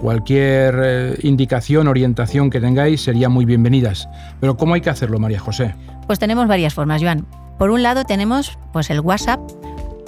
Cualquier 0.01 0.81
eh, 0.83 1.15
indicación, 1.21 1.87
orientación 1.87 2.49
que 2.49 2.59
tengáis 2.59 3.01
sería 3.01 3.29
muy 3.29 3.45
bienvenidas. 3.45 4.09
Pero 4.39 4.57
¿cómo 4.57 4.73
hay 4.73 4.81
que 4.81 4.89
hacerlo, 4.89 5.19
María 5.19 5.39
José? 5.39 5.75
Pues 6.07 6.17
tenemos 6.17 6.47
varias 6.47 6.73
formas, 6.73 7.03
Joan. 7.03 7.27
Por 7.59 7.69
un 7.69 7.83
lado 7.83 8.03
tenemos 8.03 8.57
pues 8.73 8.89
el 8.89 9.01
WhatsApp, 9.01 9.39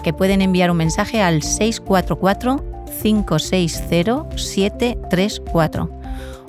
que 0.03 0.12
pueden 0.12 0.41
enviar 0.41 0.71
un 0.71 0.77
mensaje 0.77 1.21
al 1.21 1.43
644 1.43 2.73
560 3.03 4.36
734 4.36 5.89